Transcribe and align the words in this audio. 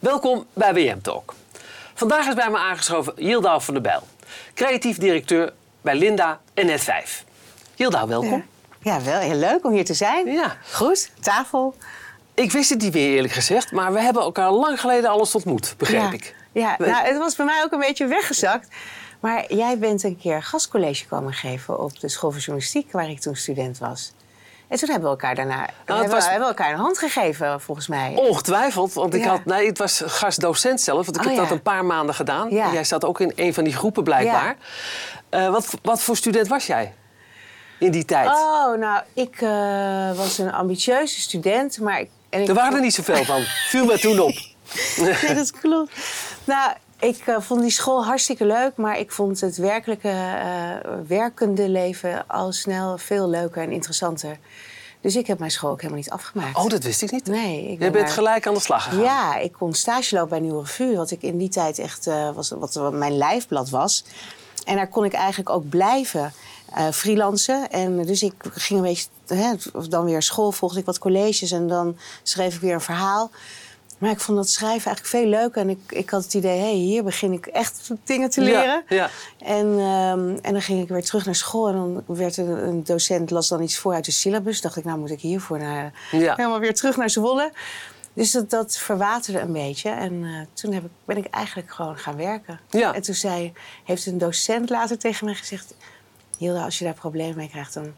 Welkom 0.00 0.46
bij 0.52 0.74
WM 0.74 1.00
Talk. 1.00 1.34
Vandaag 1.94 2.28
is 2.28 2.34
bij 2.34 2.50
me 2.50 2.58
aangeschoven 2.58 3.12
Yildav 3.16 3.64
van 3.64 3.74
der 3.74 3.82
Bijl, 3.82 4.02
creatief 4.54 4.98
directeur 4.98 5.52
bij 5.80 5.94
Linda 5.94 6.40
en 6.54 6.68
Net5. 6.68 7.24
Yildav, 7.74 8.08
welkom. 8.08 8.44
Ja. 8.82 8.96
ja, 8.96 9.02
wel 9.04 9.20
heel 9.20 9.36
leuk 9.36 9.64
om 9.64 9.72
hier 9.72 9.84
te 9.84 9.94
zijn. 9.94 10.26
Ja. 10.26 10.56
Goed, 10.72 11.10
tafel. 11.20 11.74
Ik 12.34 12.52
wist 12.52 12.70
het 12.70 12.80
niet 12.80 12.92
meer 12.92 13.14
eerlijk 13.14 13.32
gezegd, 13.32 13.72
maar 13.72 13.92
we 13.92 14.00
hebben 14.00 14.22
elkaar 14.22 14.50
lang 14.50 14.80
geleden 14.80 15.10
alles 15.10 15.34
ontmoet, 15.34 15.74
begreep 15.76 16.00
ja. 16.00 16.12
ik. 16.12 16.34
Ja, 16.52 16.74
nou, 16.78 17.06
het 17.06 17.18
was 17.18 17.36
bij 17.36 17.46
mij 17.46 17.62
ook 17.64 17.72
een 17.72 17.78
beetje 17.78 18.06
weggezakt. 18.06 18.68
Maar 19.20 19.54
jij 19.54 19.78
bent 19.78 20.02
een 20.02 20.18
keer 20.18 20.42
gastcollege 20.42 21.06
komen 21.06 21.32
geven 21.32 21.80
op 21.80 22.00
de 22.00 22.08
school 22.08 22.30
van 22.30 22.40
journalistiek, 22.40 22.92
waar 22.92 23.10
ik 23.10 23.20
toen 23.20 23.36
student 23.36 23.78
was. 23.78 24.12
En 24.70 24.78
toen 24.78 24.88
hebben 24.90 25.10
we 25.10 25.16
elkaar 25.16 25.34
daarna 25.34 25.56
Nou, 25.56 25.68
hebben, 25.84 25.96
het 26.04 26.12
was- 26.12 26.24
we, 26.24 26.30
hebben 26.30 26.48
we 26.48 26.54
elkaar 26.56 26.72
een 26.72 26.78
hand 26.80 26.98
gegeven, 26.98 27.60
volgens 27.60 27.88
mij. 27.88 28.12
Ongetwijfeld, 28.16 28.92
want 28.92 29.14
ik 29.14 29.22
Ja. 29.22 29.28
had, 29.30 29.44
nee, 29.44 29.66
het 29.66 29.78
was 29.78 30.02
gastdocent 30.06 30.80
zelf, 30.80 31.04
want 31.06 31.16
ik 31.16 31.22
Oh, 31.22 31.28
heb 31.28 31.36
dat 31.36 31.50
een 31.50 31.62
paar 31.62 31.84
maanden 31.84 32.14
gedaan. 32.14 32.50
Ja. 32.50 32.72
Jij 32.72 32.84
zat 32.84 33.04
ook 33.04 33.20
in 33.20 33.32
een 33.36 33.54
van 33.54 33.64
die 33.64 33.72
groepen 33.76 34.04
blijkbaar. 34.04 34.56
Eh, 35.28 35.50
wat, 35.50 35.68
wat 35.82 36.02
voor 36.02 36.16
student 36.16 36.48
was 36.48 36.66
jij 36.66 36.94
in 37.78 37.90
die 37.90 38.04
tijd? 38.04 38.28
Oh, 38.28 38.78
nou, 38.78 39.02
ik 39.14 39.40
eh, 39.40 40.12
was 40.16 40.38
een 40.38 40.52
ambitieuze 40.52 41.20
student, 41.20 41.80
maar... 41.80 42.00
Ik, 42.00 42.10
en 42.30 42.40
ik 42.42 42.48
er 42.48 42.54
waren 42.54 42.74
er 42.74 42.80
niet 42.80 42.94
zoveel 42.94 43.24
van. 43.24 43.42
Viel 43.68 43.84
me 43.84 43.98
toen 43.98 44.18
op. 44.20 44.32
Nee, 44.96 45.34
dat 45.34 45.50
klopt. 45.50 45.92
Nou, 46.44 46.72
ik 47.00 47.26
eh, 47.26 47.40
vond 47.40 47.60
die 47.60 47.70
school 47.70 48.04
hartstikke 48.04 48.44
leuk, 48.44 48.76
maar 48.76 48.98
ik 48.98 49.12
vond 49.12 49.40
het 49.40 49.56
werkelijke 49.56 50.08
eh, 50.08 50.90
werkende 51.06 51.68
leven 51.68 52.26
al 52.26 52.52
snel 52.52 52.98
veel 52.98 53.28
leuker 53.28 53.62
en 53.62 53.70
interessanter. 53.70 54.38
Dus 55.00 55.16
ik 55.16 55.26
heb 55.26 55.38
mijn 55.38 55.50
school 55.50 55.70
ook 55.70 55.80
helemaal 55.80 56.02
niet 56.02 56.10
afgemaakt. 56.10 56.56
Oh, 56.56 56.68
dat 56.68 56.82
wist 56.82 57.02
ik 57.02 57.10
niet. 57.10 57.26
Nee, 57.26 57.68
ik 57.68 57.78
ben 57.78 57.92
bent 57.92 58.10
gelijk 58.10 58.46
aan 58.46 58.54
de 58.54 58.60
slag 58.60 58.84
gegaan. 58.84 59.00
Ja, 59.00 59.36
ik 59.36 59.52
kon 59.52 59.74
stage 59.74 60.14
lopen 60.14 60.30
bij 60.30 60.40
Nieuwe 60.40 60.60
Revue, 60.60 60.96
wat 60.96 61.10
ik 61.10 61.22
in 61.22 61.38
die 61.38 61.48
tijd 61.48 61.78
echt 61.78 62.06
eh, 62.06 62.30
was, 62.30 62.50
wat, 62.50 62.92
mijn 62.92 63.16
lijfblad 63.16 63.70
was. 63.70 64.04
En 64.64 64.76
daar 64.76 64.88
kon 64.88 65.04
ik 65.04 65.12
eigenlijk 65.12 65.50
ook 65.50 65.68
blijven 65.68 66.32
freelancen. 66.92 67.70
En 67.70 68.06
dus 68.06 68.22
ik 68.22 68.34
ging 68.52 68.78
een 68.78 68.86
beetje, 68.86 69.06
hè, 69.26 69.54
dan 69.88 70.04
weer 70.04 70.22
school, 70.22 70.52
volgde 70.52 70.78
ik 70.78 70.84
wat 70.84 70.98
colleges 70.98 71.50
en 71.50 71.68
dan 71.68 71.98
schreef 72.22 72.54
ik 72.54 72.60
weer 72.60 72.74
een 72.74 72.80
verhaal. 72.80 73.30
Maar 74.00 74.10
ik 74.10 74.20
vond 74.20 74.38
dat 74.38 74.48
schrijven 74.48 74.86
eigenlijk 74.86 75.06
veel 75.06 75.26
leuker. 75.26 75.60
En 75.62 75.68
ik, 75.68 75.78
ik 75.88 76.10
had 76.10 76.24
het 76.24 76.34
idee, 76.34 76.58
hé, 76.58 76.64
hey, 76.64 76.74
hier 76.74 77.04
begin 77.04 77.32
ik 77.32 77.46
echt 77.46 77.90
dingen 78.04 78.30
te 78.30 78.40
leren. 78.40 78.84
Ja, 78.88 78.96
ja. 78.96 79.10
En, 79.38 79.66
ehm, 79.78 80.36
en 80.42 80.52
dan 80.52 80.62
ging 80.62 80.82
ik 80.82 80.88
weer 80.88 81.04
terug 81.04 81.24
naar 81.24 81.34
school. 81.34 81.68
En 81.68 81.74
dan 81.74 82.04
werd 82.06 82.36
er 82.36 82.48
een 82.48 82.84
docent, 82.84 83.30
las 83.30 83.48
dan 83.48 83.62
iets 83.62 83.78
voor 83.78 83.94
uit 83.94 84.04
de 84.04 84.10
syllabus. 84.10 84.60
dacht 84.60 84.76
ik, 84.76 84.84
nou 84.84 84.98
moet 84.98 85.10
ik 85.10 85.20
hiervoor 85.20 85.58
naar, 85.58 85.92
Ja. 86.10 86.34
helemaal 86.36 86.58
weer 86.58 86.74
terug 86.74 86.96
naar 86.96 87.10
Zwolle. 87.10 87.52
Dus 88.12 88.30
dat, 88.30 88.50
dat 88.50 88.76
verwaterde 88.76 89.40
een 89.40 89.52
beetje. 89.52 89.90
En 89.90 90.24
eh, 90.24 90.30
toen 90.52 90.72
heb 90.72 90.84
ik, 90.84 90.90
ben 91.04 91.16
ik 91.16 91.26
eigenlijk 91.26 91.70
gewoon 91.70 91.98
gaan 91.98 92.16
werken. 92.16 92.60
Ja. 92.70 92.94
En 92.94 93.02
toen 93.02 93.14
zei, 93.14 93.52
heeft 93.84 94.06
een 94.06 94.18
docent 94.18 94.70
later 94.70 94.98
tegen 94.98 95.24
mij 95.24 95.34
gezegd... 95.34 95.74
Hilda, 96.38 96.64
als 96.64 96.78
je 96.78 96.84
daar 96.84 96.94
problemen 96.94 97.36
mee 97.36 97.48
krijgt, 97.48 97.74
dan 97.74 97.94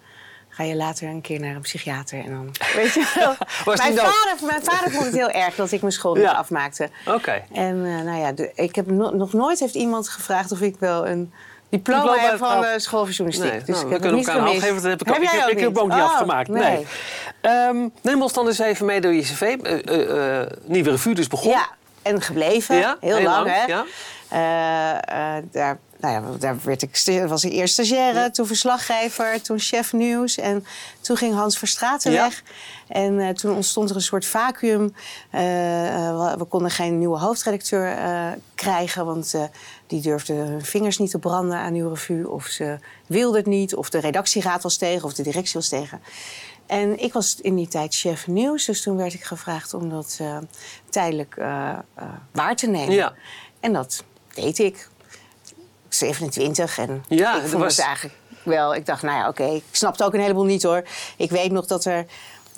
ga 0.55 0.63
je 0.65 0.75
later 0.77 1.09
een 1.09 1.21
keer 1.21 1.41
naar 1.41 1.55
een 1.55 1.61
psychiater. 1.61 2.19
En 2.25 2.31
dan, 2.31 2.51
weet 2.77 2.93
je 2.95 3.13
wel. 3.15 3.35
Mijn, 3.77 3.97
vader, 3.97 4.47
mijn 4.47 4.63
vader 4.65 4.91
vond 4.91 5.05
het 5.05 5.15
heel 5.15 5.31
erg 5.45 5.55
dat 5.55 5.73
ik 5.73 5.81
mijn 5.81 5.93
school 5.93 6.15
niet 6.15 6.23
Ja. 6.23 6.33
afmaakte. 6.33 6.89
Oké. 7.07 7.43
En 7.53 7.85
eh, 7.87 8.05
nou 8.05 8.19
ja, 8.19 8.33
de- 8.33 8.53
ik 8.55 8.75
heb 8.75 8.91
no- 8.91 9.11
nog 9.11 9.33
nooit 9.33 9.59
heeft 9.61 9.75
iemand 9.75 10.09
gevraagd 10.09 10.53
of 10.53 10.61
ik 10.61 10.77
wel 10.79 11.07
een 11.07 11.33
diploma, 11.69 12.01
Diploma 12.03 12.23
heb 12.29 12.39
van 12.39 12.61
de 12.61 12.75
school 12.77 13.05
van 13.05 13.13
journalistiek. 13.15 13.51
Nee, 13.51 13.63
dus 13.65 13.69
nou, 13.69 13.79
ik 13.81 13.87
we 13.87 13.93
heb 13.93 13.93
het 13.93 14.01
kunnen 14.01 14.19
niet 14.19 14.29
elkaar 14.29 14.43
gemist. 14.47 14.63
geven. 14.67 14.83
Dat 14.83 14.91
heb 14.91 15.01
ik, 15.03 15.09
ook. 15.09 15.23
jij 15.23 15.25
ik, 15.25 15.31
heb, 15.39 15.43
ook 15.45 15.51
ik 15.51 15.59
heb 15.61 15.75
hem 15.75 15.83
ook 15.85 15.89
niet 15.91 15.99
Oh, 15.99 16.05
afgemaakt. 16.13 16.49
Nee. 16.49 16.87
Ehm, 17.41 17.89
neem 18.03 18.23
ons 18.23 18.33
dan 18.33 18.47
eens 18.47 18.59
even 18.59 18.87
mee 18.87 19.01
door 19.01 19.13
je 19.13 19.23
cv. 19.23 19.41
Eh, 19.63 20.41
eh, 20.41 20.47
Nieuwe 20.65 20.91
revue 20.91 21.15
dus 21.15 21.27
begonnen. 21.29 21.59
Ja, 21.59 21.69
en 22.03 22.21
gebleven. 22.23 22.77
Ja, 22.77 22.97
heel, 23.01 23.17
heel 23.17 23.25
lang, 23.29 23.47
lang, 23.47 23.57
hè. 23.57 23.65
ja. 23.65 23.85
Eh, 24.29 25.37
eh, 25.37 25.45
daar, 25.53 25.79
nou 26.03 26.15
ja, 26.15 26.39
daar 26.39 26.57
werd 26.65 26.83
ik, 26.83 27.25
was 27.29 27.45
ik 27.45 27.53
eerst 27.53 27.73
stagiaire, 27.73 28.31
toen 28.31 28.47
verslaggever, 28.47 29.43
toen 29.43 29.59
chef 29.59 29.93
nieuws. 29.93 30.37
En 30.37 30.65
toen 31.01 31.17
ging 31.17 31.35
Hans 31.35 31.59
Verstraeten 31.59 32.13
Ja. 32.13 32.23
weg. 32.23 32.43
En 32.89 33.21
eh, 33.21 33.29
toen 33.29 33.55
ontstond 33.55 33.91
er 33.91 33.97
een 33.97 34.03
soort 34.03 34.27
vacuüm. 34.27 34.95
Eh, 35.31 36.09
eh, 36.09 36.31
we, 36.31 36.39
we 36.39 36.45
konden 36.45 36.71
geen 36.71 36.99
nieuwe 36.99 37.19
hoofdredacteur 37.19 37.97
krijgen, 38.55 39.07
want 39.07 39.35
die 39.87 40.01
durfde 40.01 40.33
hun 40.33 40.65
vingers 40.65 40.99
niet 40.99 41.11
te 41.11 41.19
branden 41.19 41.59
aan 41.59 41.73
Nieuwe 41.73 41.89
Revue. 41.89 42.31
Of 42.31 42.47
ze 42.47 42.79
wilde 43.07 43.37
het 43.37 43.47
niet, 43.47 43.75
of 43.75 43.91
de 43.91 43.99
redactieraad 43.99 44.63
was 44.63 44.77
tegen, 44.77 45.05
of 45.05 45.15
de 45.15 45.23
directie 45.23 45.55
was 45.55 45.69
tegen. 45.69 46.01
En 46.67 46.99
ik 47.03 47.13
was 47.13 47.39
in 47.41 47.57
die 47.57 47.69
tijd 47.69 47.95
chef 47.95 48.27
nieuws, 48.27 48.65
dus 48.65 48.83
toen 48.83 48.97
werd 48.97 49.15
ik 49.15 49.25
gevraagd 49.25 49.75
om 49.75 49.91
dat 49.91 50.21
tijdelijk 50.91 51.35
waar 52.33 52.57
te 52.57 52.67
nemen. 52.67 52.95
Ja. 52.95 53.15
En 53.61 53.73
dat 53.73 54.05
deed 54.35 54.59
ik. 54.59 54.89
27 55.95 56.79
en 56.79 57.05
Ja, 57.09 57.37
ik 57.37 57.49
vond 57.49 57.63
was- 57.63 57.77
het 57.77 57.85
eigenlijk 57.87 58.15
wel. 58.43 58.75
Ik 58.75 58.87
dacht, 58.87 59.03
nou 59.03 59.19
ja, 59.19 59.29
oké, 59.29 59.45
ik 59.45 59.65
snapte 59.71 60.05
ook 60.05 60.15
een 60.15 60.21
heleboel 60.21 60.45
niet 60.45 60.63
hoor. 60.63 60.83
Ik 61.17 61.31
weet 61.31 61.51
nog 61.53 61.67
dat 61.67 61.85
er 61.85 62.07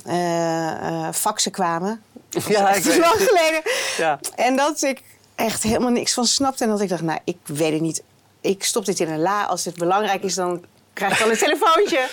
eh, 0.06 1.08
faxen 1.12 1.50
kwamen. 1.52 2.02
Ja, 2.48 2.68
echt 2.68 2.78
ik 2.78 2.84
weet 2.84 2.98
lang 2.98 3.14
geleden. 3.16 3.62
Ja. 3.96 4.18
En 4.36 4.56
dat 4.56 4.82
ik 4.82 5.02
echt 5.34 5.62
helemaal 5.62 5.90
niks 5.90 6.12
van 6.14 6.24
snapte. 6.26 6.64
En 6.64 6.70
dat 6.70 6.80
ik 6.80 6.88
dacht, 6.88 7.02
nou, 7.02 7.18
ik 7.24 7.36
weet 7.44 7.72
het 7.72 7.80
niet. 7.80 8.02
Ik 8.40 8.64
stop 8.64 8.84
dit 8.84 9.00
in 9.00 9.10
een 9.10 9.20
la. 9.20 9.44
Als 9.44 9.64
het 9.64 9.74
belangrijk 9.76 10.22
is, 10.22 10.34
dan 10.34 10.64
krijg 10.92 11.12
ik 11.12 11.18
wel 11.18 11.30
een 11.30 11.38
telefoontje. 11.48 12.06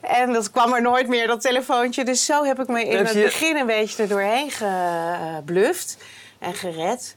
En 0.00 0.32
dat 0.32 0.50
kwam 0.50 0.72
er 0.74 0.82
nooit 0.82 1.08
meer, 1.08 1.26
dat 1.26 1.40
telefoontje. 1.40 2.04
Dus 2.04 2.24
zo 2.24 2.44
heb 2.44 2.60
ik 2.60 2.68
me 2.68 2.84
in 2.84 3.04
het 3.04 3.12
begin 3.22 3.56
een 3.56 3.66
beetje 3.66 4.02
er 4.02 4.08
doorheen 4.08 4.50
gebluft 4.50 5.96
en 6.38 6.54
gered. 6.54 7.16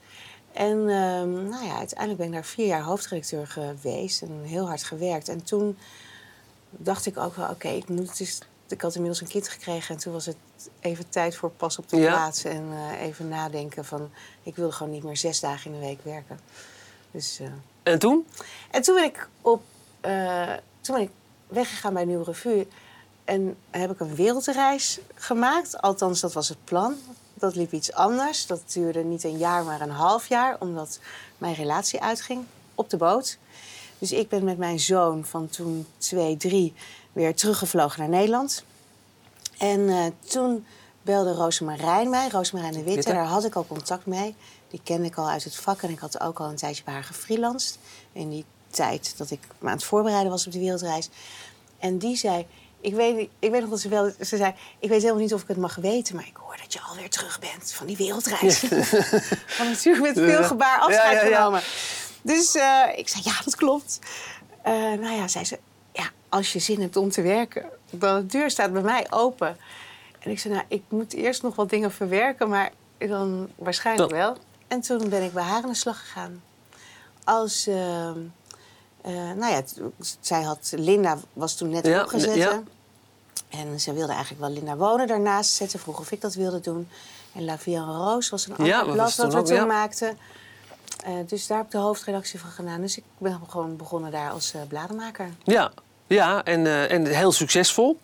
En 0.55 0.89
ehm, 0.89 1.49
nou 1.49 1.65
ja, 1.65 1.77
uiteindelijk 1.77 2.17
ben 2.17 2.27
ik 2.27 2.33
daar 2.33 2.45
vier 2.45 2.65
jaar 2.67 2.81
hoofdredacteur 2.81 3.47
geweest 3.47 4.21
en 4.21 4.41
heel 4.43 4.67
hard 4.67 4.83
gewerkt. 4.83 5.29
En 5.29 5.43
toen 5.43 5.77
dacht 6.69 7.05
ik 7.05 7.17
ook 7.17 7.35
wel, 7.35 7.49
oké, 7.49 7.67
ik 7.67 7.89
moet 7.89 8.09
het 8.09 8.19
eens... 8.19 8.39
Ik 8.67 8.81
had 8.81 8.93
inmiddels 8.95 9.21
een 9.21 9.27
kind 9.27 9.47
gekregen 9.47 9.95
en 9.95 10.01
toen 10.01 10.13
was 10.13 10.25
het 10.25 10.35
even 10.79 11.09
tijd 11.09 11.35
voor 11.35 11.49
pas 11.49 11.77
op 11.77 11.89
de 11.89 11.97
Ja. 11.97 12.11
plaats. 12.11 12.43
En 12.43 12.67
eh, 12.71 13.01
even 13.01 13.27
nadenken 13.27 13.85
van, 13.85 14.09
ik 14.43 14.55
wilde 14.55 14.71
gewoon 14.73 14.91
niet 14.93 15.03
meer 15.03 15.17
zes 15.17 15.39
dagen 15.39 15.73
in 15.73 15.79
de 15.79 15.85
week 15.85 15.99
werken. 16.03 16.39
Dus, 17.11 17.39
eh, 17.39 17.47
En 17.83 17.99
toen? 17.99 18.27
en 18.71 18.81
toen 18.81 18.95
ben 18.95 19.03
ik, 19.03 19.29
op, 19.41 19.63
eh, 20.01 20.53
toen 20.81 20.95
ben 20.95 21.03
ik 21.03 21.11
weggegaan 21.47 21.93
bij 21.93 22.05
Nieuwe 22.05 22.23
Revue. 22.23 22.67
En 23.23 23.57
heb 23.71 23.91
ik 23.91 23.99
een 23.99 24.15
wereldreis 24.15 24.99
gemaakt. 25.15 25.81
Althans, 25.81 26.19
dat 26.19 26.33
was 26.33 26.49
het 26.49 26.63
plan. 26.63 26.95
Dat 27.37 27.55
liep 27.55 27.71
iets 27.71 27.93
anders. 27.93 28.47
Dat 28.47 28.61
duurde 28.73 29.03
niet 29.03 29.23
een 29.23 29.37
jaar, 29.37 29.63
maar 29.63 29.81
een 29.81 29.89
half 29.89 30.27
jaar. 30.27 30.55
Omdat 30.59 30.99
mijn 31.37 31.53
relatie 31.53 32.01
uitging 32.01 32.45
op 32.75 32.89
de 32.89 32.97
boot. 32.97 33.37
Dus 33.99 34.11
ik 34.11 34.29
ben 34.29 34.43
met 34.43 34.57
mijn 34.57 34.79
zoon 34.79 35.25
van 35.25 35.47
toen 35.47 35.87
2, 35.97 36.37
3 36.37 36.73
weer 37.13 37.35
teruggevlogen 37.35 37.99
naar 37.99 38.09
Nederland. 38.09 38.63
En 39.57 39.89
eh, 39.89 40.05
toen 40.29 40.65
belde 41.01 41.33
Rosemarijn 41.33 42.09
mij, 42.09 42.29
Rosemarijn 42.29 42.73
de 42.73 42.83
Witte. 42.83 43.13
Daar 43.13 43.25
had 43.25 43.45
ik 43.45 43.55
al 43.55 43.67
contact 43.67 44.05
mee. 44.05 44.35
Die 44.69 44.79
kende 44.83 45.07
ik 45.07 45.15
al 45.15 45.29
uit 45.29 45.43
het 45.43 45.55
vak 45.55 45.81
en 45.81 45.89
ik 45.89 45.99
had 45.99 46.19
ook 46.19 46.39
al 46.39 46.49
een 46.49 46.55
tijdje 46.55 46.83
bij 46.83 46.93
haar 46.93 47.03
gefreelanced. 47.03 47.79
In 48.11 48.29
die 48.29 48.45
tijd 48.69 49.17
dat 49.17 49.31
ik 49.31 49.39
me 49.59 49.69
aan 49.69 49.75
het 49.75 49.83
voorbereiden 49.83 50.31
was 50.31 50.45
op 50.45 50.51
die 50.51 50.61
wereldreis. 50.61 51.09
En 51.79 51.97
die 51.97 52.15
zei, 52.15 52.47
ik 52.85 52.93
weet, 52.95 53.29
ik 53.39 53.51
weet 53.51 53.61
nog 53.61 53.69
dat 53.69 53.79
ze 53.79 53.89
wel, 53.89 54.11
ze 54.19 54.37
zei, 54.37 54.53
ik 54.79 54.89
weet 54.89 55.01
helemaal 55.01 55.21
niet 55.21 55.33
of 55.33 55.41
ik 55.41 55.47
het 55.47 55.57
mag 55.57 55.75
weten, 55.75 56.15
maar 56.15 56.25
ik 56.27 56.35
hoor 56.37 56.57
dat 56.57 56.73
je 56.73 56.79
alweer 56.81 57.09
terug 57.09 57.39
bent 57.39 57.71
van 57.71 57.85
die 57.87 57.97
wereldreis. 57.97 58.59
Van 59.57 59.67
natuurlijk 59.67 60.15
met 60.15 60.25
veel 60.25 60.43
gebaar 60.43 60.79
afscheid 60.79 61.11
Ja, 61.13 61.21
ja, 61.23 61.27
ja. 61.29 61.35
genomen. 61.35 61.61
Dus 62.21 62.55
eh, 62.55 62.81
ik 62.95 63.07
zei, 63.09 63.21
ja, 63.25 63.33
dat 63.43 63.55
klopt. 63.55 63.99
Eh, 64.61 64.73
nou 64.73 65.11
ja, 65.15 65.27
zei 65.27 65.45
ze, 65.45 65.59
ja, 65.91 66.09
als 66.29 66.53
je 66.53 66.59
zin 66.59 66.81
hebt 66.81 66.95
om 66.95 67.09
te 67.09 67.21
werken, 67.21 67.65
dan 67.89 68.15
de 68.19 68.25
deur 68.25 68.49
staat 68.49 68.73
bij 68.73 68.81
mij 68.81 69.07
open. 69.09 69.57
En 70.19 70.31
ik 70.31 70.39
zei, 70.39 70.53
nou, 70.53 70.65
ik 70.67 70.83
moet 70.89 71.13
eerst 71.13 71.41
nog 71.41 71.55
wat 71.55 71.69
dingen 71.69 71.91
verwerken, 71.91 72.49
maar 72.49 72.71
dan 72.97 73.49
waarschijnlijk 73.55 74.09
Dat- 74.09 74.19
wel. 74.19 74.37
En 74.67 74.81
toen 74.81 75.09
ben 75.09 75.23
ik 75.23 75.33
bij 75.33 75.43
haar 75.43 75.63
aan 75.63 75.69
de 75.69 75.75
slag 75.75 75.99
gegaan. 75.99 76.43
Als, 77.23 77.67
eh, 77.67 78.07
eh, 78.09 78.13
nou 79.35 79.45
ja, 79.53 79.61
zij 80.19 80.41
had, 80.41 80.71
Linda 80.75 81.17
was 81.33 81.55
toen 81.57 81.69
net 81.69 81.85
Ja, 81.85 82.01
opgezet. 82.01 82.35
ja. 82.35 82.63
En 83.49 83.79
ze 83.79 83.93
wilde 83.93 84.11
eigenlijk 84.13 84.41
wel 84.41 84.51
Linda 84.51 84.75
Wonen 84.75 85.07
daarnaast 85.07 85.53
zetten. 85.53 85.79
Vroeg 85.79 85.99
of 85.99 86.11
ik 86.11 86.21
dat 86.21 86.33
wilde 86.33 86.59
doen. 86.59 86.89
En 87.33 87.45
La 87.45 87.57
en 87.65 87.85
Rose 87.85 88.29
was 88.31 88.45
een 88.45 88.51
ander 88.55 88.73
Ja, 88.73 88.83
dat 88.83 88.93
blad 88.93 89.15
wat 89.15 89.33
we 89.33 89.41
toen 89.41 89.55
ja. 89.55 89.65
maakten. 89.65 90.17
Eh, 91.03 91.13
dus 91.27 91.47
daar 91.47 91.57
heb 91.57 91.65
ik 91.65 91.71
de 91.71 91.77
hoofdredactie 91.77 92.39
van 92.39 92.49
gedaan. 92.49 92.81
Dus 92.81 92.97
ik 92.97 93.03
ben 93.17 93.39
gewoon 93.47 93.75
begonnen 93.75 94.11
daar 94.11 94.31
als 94.31 94.53
eh 94.53 94.61
blademaker. 94.67 95.29
Ja. 95.43 95.71
Ja, 96.07 96.43
en, 96.43 96.65
eh, 96.65 96.91
en 96.91 97.05
heel 97.05 97.31
succesvol. 97.31 97.99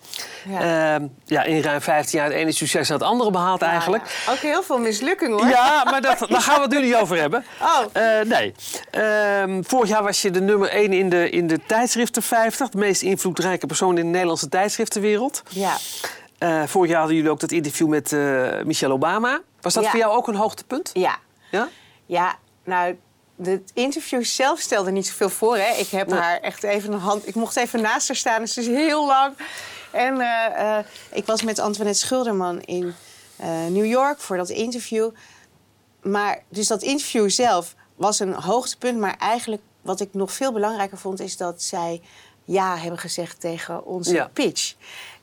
Ja. 0.50 0.94
Ehm, 0.96 1.08
ja, 1.26 1.44
in 1.44 1.62
ruim 1.62 1.82
15 1.82 2.20
jaar 2.20 2.28
het 2.28 2.38
ene 2.38 2.52
succes 2.52 2.90
naar 2.90 2.98
het 2.98 3.08
andere 3.08 3.32
behaald 3.32 3.62
eigenlijk. 3.62 4.04
Ja, 4.26 4.32
ook 4.32 4.38
heel 4.38 4.64
veel 4.64 4.78
mislukking 4.78 5.32
hoor. 5.32 5.48
Ja, 5.48 5.84
maar 5.84 6.02
dat, 6.02 6.26
daar 6.30 6.42
gaan 6.42 6.56
we 6.56 6.62
het 6.62 6.72
nu 6.72 6.82
niet 6.82 6.96
over 6.96 7.18
hebben. 7.18 7.46
Oh. 7.62 7.86
Eh, 7.92 8.26
nee. 8.26 8.54
Ehm, 8.92 9.64
vorig 9.64 9.90
jaar 9.90 10.04
was 10.04 10.22
je 10.22 10.32
de 10.32 10.42
nummer 10.42 10.70
1 10.70 10.94
in 10.94 11.10
de, 11.10 11.30
in 11.30 11.48
de 11.48 11.60
tijdschriften 11.68 12.22
50. 12.22 12.70
De 12.70 12.78
meest 12.78 13.02
invloedrijke 13.02 13.68
persoon 13.68 13.98
in 13.98 14.04
de 14.04 14.10
Nederlandse 14.10 14.50
tijdschriftenwereld. 14.50 15.44
Ja. 15.50 15.78
Eh, 16.38 16.64
vorig 16.66 16.90
jaar 16.90 17.00
hadden 17.00 17.16
jullie 17.16 17.32
ook 17.32 17.40
dat 17.40 17.52
interview 17.52 17.88
met 17.88 18.12
Michelle 18.66 18.94
Obama. 18.94 19.42
Was 19.62 19.74
dat 19.74 19.88
voor 19.88 20.00
jou 20.00 20.14
ook 20.14 20.28
een 20.28 20.36
hoogtepunt? 20.36 20.90
Ja. 20.94 21.18
Ja? 21.52 21.68
Ja, 22.06 22.36
nou, 22.64 22.96
het 23.44 23.72
interview 23.74 24.24
zelf 24.24 24.60
stelde 24.60 24.92
niet 24.92 25.08
zoveel 25.08 25.30
voor. 25.30 25.58
Hè. 25.58 25.74
Ik 25.78 25.88
heb 25.88 26.08
Nee. 26.08 26.20
haar 26.20 26.40
echt 26.40 26.64
even 26.64 26.94
een 26.94 27.00
hand... 27.00 27.28
Ik 27.28 27.36
mocht 27.36 27.56
even 27.56 27.82
naast 27.82 28.08
haar 28.08 28.18
staan, 28.18 28.40
dus 28.42 28.56
het 28.56 28.66
is 28.66 28.72
heel 28.76 29.06
lang. 29.06 29.36
En 29.92 30.20
eh, 30.22 30.78
eh, 30.78 30.86
ik 31.12 31.26
was 31.26 31.42
met 31.44 31.60
Antoinette 31.60 32.00
Schulderman 32.00 32.62
in 32.62 32.94
eh, 33.36 33.66
New 33.70 33.86
York 33.86 34.20
voor 34.20 34.38
dat 34.38 34.50
interview. 34.50 35.10
Maar 36.02 36.44
dus 36.50 36.68
dat 36.68 36.82
interview 36.82 37.30
zelf 37.30 37.76
was 37.96 38.20
een 38.20 38.34
hoogtepunt. 38.34 39.00
Maar 39.00 39.16
eigenlijk 39.20 39.62
wat 39.82 40.00
ik 40.00 40.10
nog 40.14 40.32
veel 40.32 40.52
belangrijker 40.52 40.98
vond... 40.98 41.20
is 41.20 41.38
dat 41.38 41.62
zij 41.64 42.02
ja 42.46 42.78
hebben 42.78 43.00
gezegd 43.00 43.40
tegen 43.40 43.86
onze 43.86 44.14
Ja. 44.14 44.30
pitch. 44.34 44.74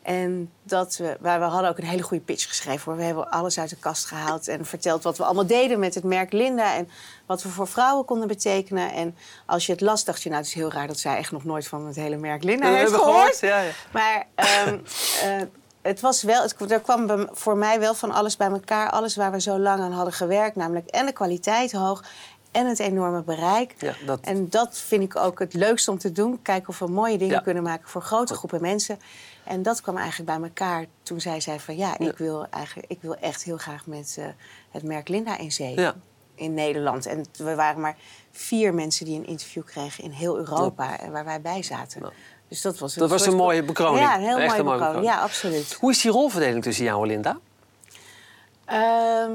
En 0.08 0.50
dat 0.62 0.96
we, 0.96 1.16
waar 1.20 1.38
we 1.38 1.44
hadden 1.44 1.70
ook 1.70 1.78
een 1.78 1.84
hele 1.84 2.02
goede 2.02 2.24
pitch 2.24 2.48
geschreven. 2.48 2.82
Hoor. 2.84 2.96
We 2.96 3.02
hebben 3.02 3.30
alles 3.30 3.58
uit 3.58 3.70
de 3.70 3.76
kast 3.76 4.04
gehaald 4.06 4.48
en 4.48 4.64
verteld 4.66 5.02
wat 5.02 5.18
we 5.18 5.24
allemaal 5.24 5.46
deden 5.46 5.78
met 5.78 5.94
het 5.94 6.04
merk 6.04 6.32
Linda. 6.32 6.74
En 6.74 6.88
wat 7.26 7.42
we 7.42 7.48
voor 7.48 7.66
vrouwen 7.68 8.04
konden 8.04 8.28
betekenen. 8.28 8.92
En 8.92 9.16
als 9.46 9.66
je 9.66 9.72
het 9.72 9.80
las, 9.80 10.04
dacht 10.04 10.22
je, 10.22 10.28
nou, 10.28 10.40
het 10.40 10.50
is 10.50 10.56
heel 10.56 10.72
raar 10.72 10.86
dat 10.86 10.98
zij 10.98 11.16
echt 11.16 11.32
nog 11.32 11.44
nooit 11.44 11.66
van 11.68 11.86
het 11.86 11.96
hele 11.96 12.16
merk 12.16 12.42
Linda 12.42 12.68
Dat 12.70 12.78
heeft 12.78 12.92
gehoord. 12.94 13.40
Ja, 13.40 13.60
ja. 13.60 13.70
Maar 13.92 14.26
ehm, 14.34 14.78
eh, 15.24 15.42
het 15.82 16.00
was 16.00 16.22
wel, 16.22 16.42
het, 16.42 16.70
er 16.70 16.80
kwam 16.80 17.28
voor 17.32 17.56
mij 17.56 17.80
wel 17.80 17.94
van 17.94 18.10
alles 18.10 18.36
bij 18.36 18.48
elkaar. 18.50 18.90
Alles 18.90 19.16
waar 19.16 19.30
we 19.32 19.40
zo 19.40 19.58
lang 19.58 19.80
aan 19.80 19.92
hadden 19.92 20.12
gewerkt. 20.14 20.56
Namelijk 20.56 20.86
en 20.88 21.06
de 21.06 21.12
kwaliteit 21.12 21.72
hoog 21.72 22.04
en 22.50 22.66
het 22.66 22.78
enorme 22.78 23.22
bereik. 23.22 23.74
Ja, 23.78 23.92
dat- 24.06 24.20
En 24.22 24.48
dat 24.50 24.78
vind 24.78 25.02
ik 25.02 25.16
ook 25.16 25.38
het 25.38 25.54
leukste 25.54 25.90
om 25.90 25.98
te 25.98 26.12
doen. 26.12 26.42
Kijken 26.42 26.68
of 26.68 26.78
we 26.78 26.86
mooie 26.86 27.18
dingen 27.18 27.34
Ja. 27.34 27.40
kunnen 27.40 27.62
maken 27.62 27.88
voor 27.88 28.02
grote 28.02 28.34
groepen 28.34 28.60
mensen. 28.60 29.00
En 29.48 29.62
dat 29.62 29.80
kwam 29.80 29.96
eigenlijk 29.96 30.38
bij 30.38 30.48
elkaar 30.48 30.86
toen 31.02 31.20
zij 31.20 31.40
zei 31.40 31.60
van... 31.60 31.76
ja, 31.76 31.98
ik, 31.98 32.18
wil 32.18 32.46
eigenlijk, 32.50 32.90
ik 32.90 32.98
wil 33.00 33.16
echt 33.16 33.42
heel 33.42 33.56
graag 33.56 33.86
met 33.86 34.16
eh, 34.18 34.26
het 34.70 34.82
merk 34.82 35.08
Linda 35.08 35.38
in 35.38 35.52
zee. 35.52 35.80
Ja. 35.80 35.94
In 36.34 36.54
Nederland. 36.54 37.06
En 37.06 37.24
we 37.36 37.54
waren 37.54 37.80
maar 37.80 37.96
vier 38.30 38.74
mensen 38.74 39.04
die 39.04 39.18
een 39.18 39.26
interview 39.26 39.64
kregen 39.64 40.04
in 40.04 40.10
heel 40.10 40.38
Europa. 40.38 40.98
Waar 41.10 41.24
wij 41.24 41.40
bij 41.40 41.62
zaten. 41.62 42.00
Ja. 42.02 42.10
Dus 42.48 42.60
dat 42.60 42.78
was 42.78 42.94
een, 42.94 43.00
Dat 43.00 43.10
was 43.10 43.26
een 43.26 43.36
mooie 43.36 43.62
bekroning. 43.62 44.06
Ja, 44.06 44.14
een 44.14 44.20
heel 44.20 44.30
mooie 44.30 44.42
een 44.42 44.48
mooie 44.48 44.62
bekroning. 44.62 44.84
bekroning. 44.84 45.12
Ja, 45.12 45.20
absoluut. 45.20 45.72
Hoe 45.72 45.90
is 45.90 46.00
die 46.00 46.10
rolverdeling 46.10 46.62
tussen 46.62 46.84
jou 46.84 47.02
en 47.02 47.08
Linda? 47.08 47.38
Ehm, 48.64 49.32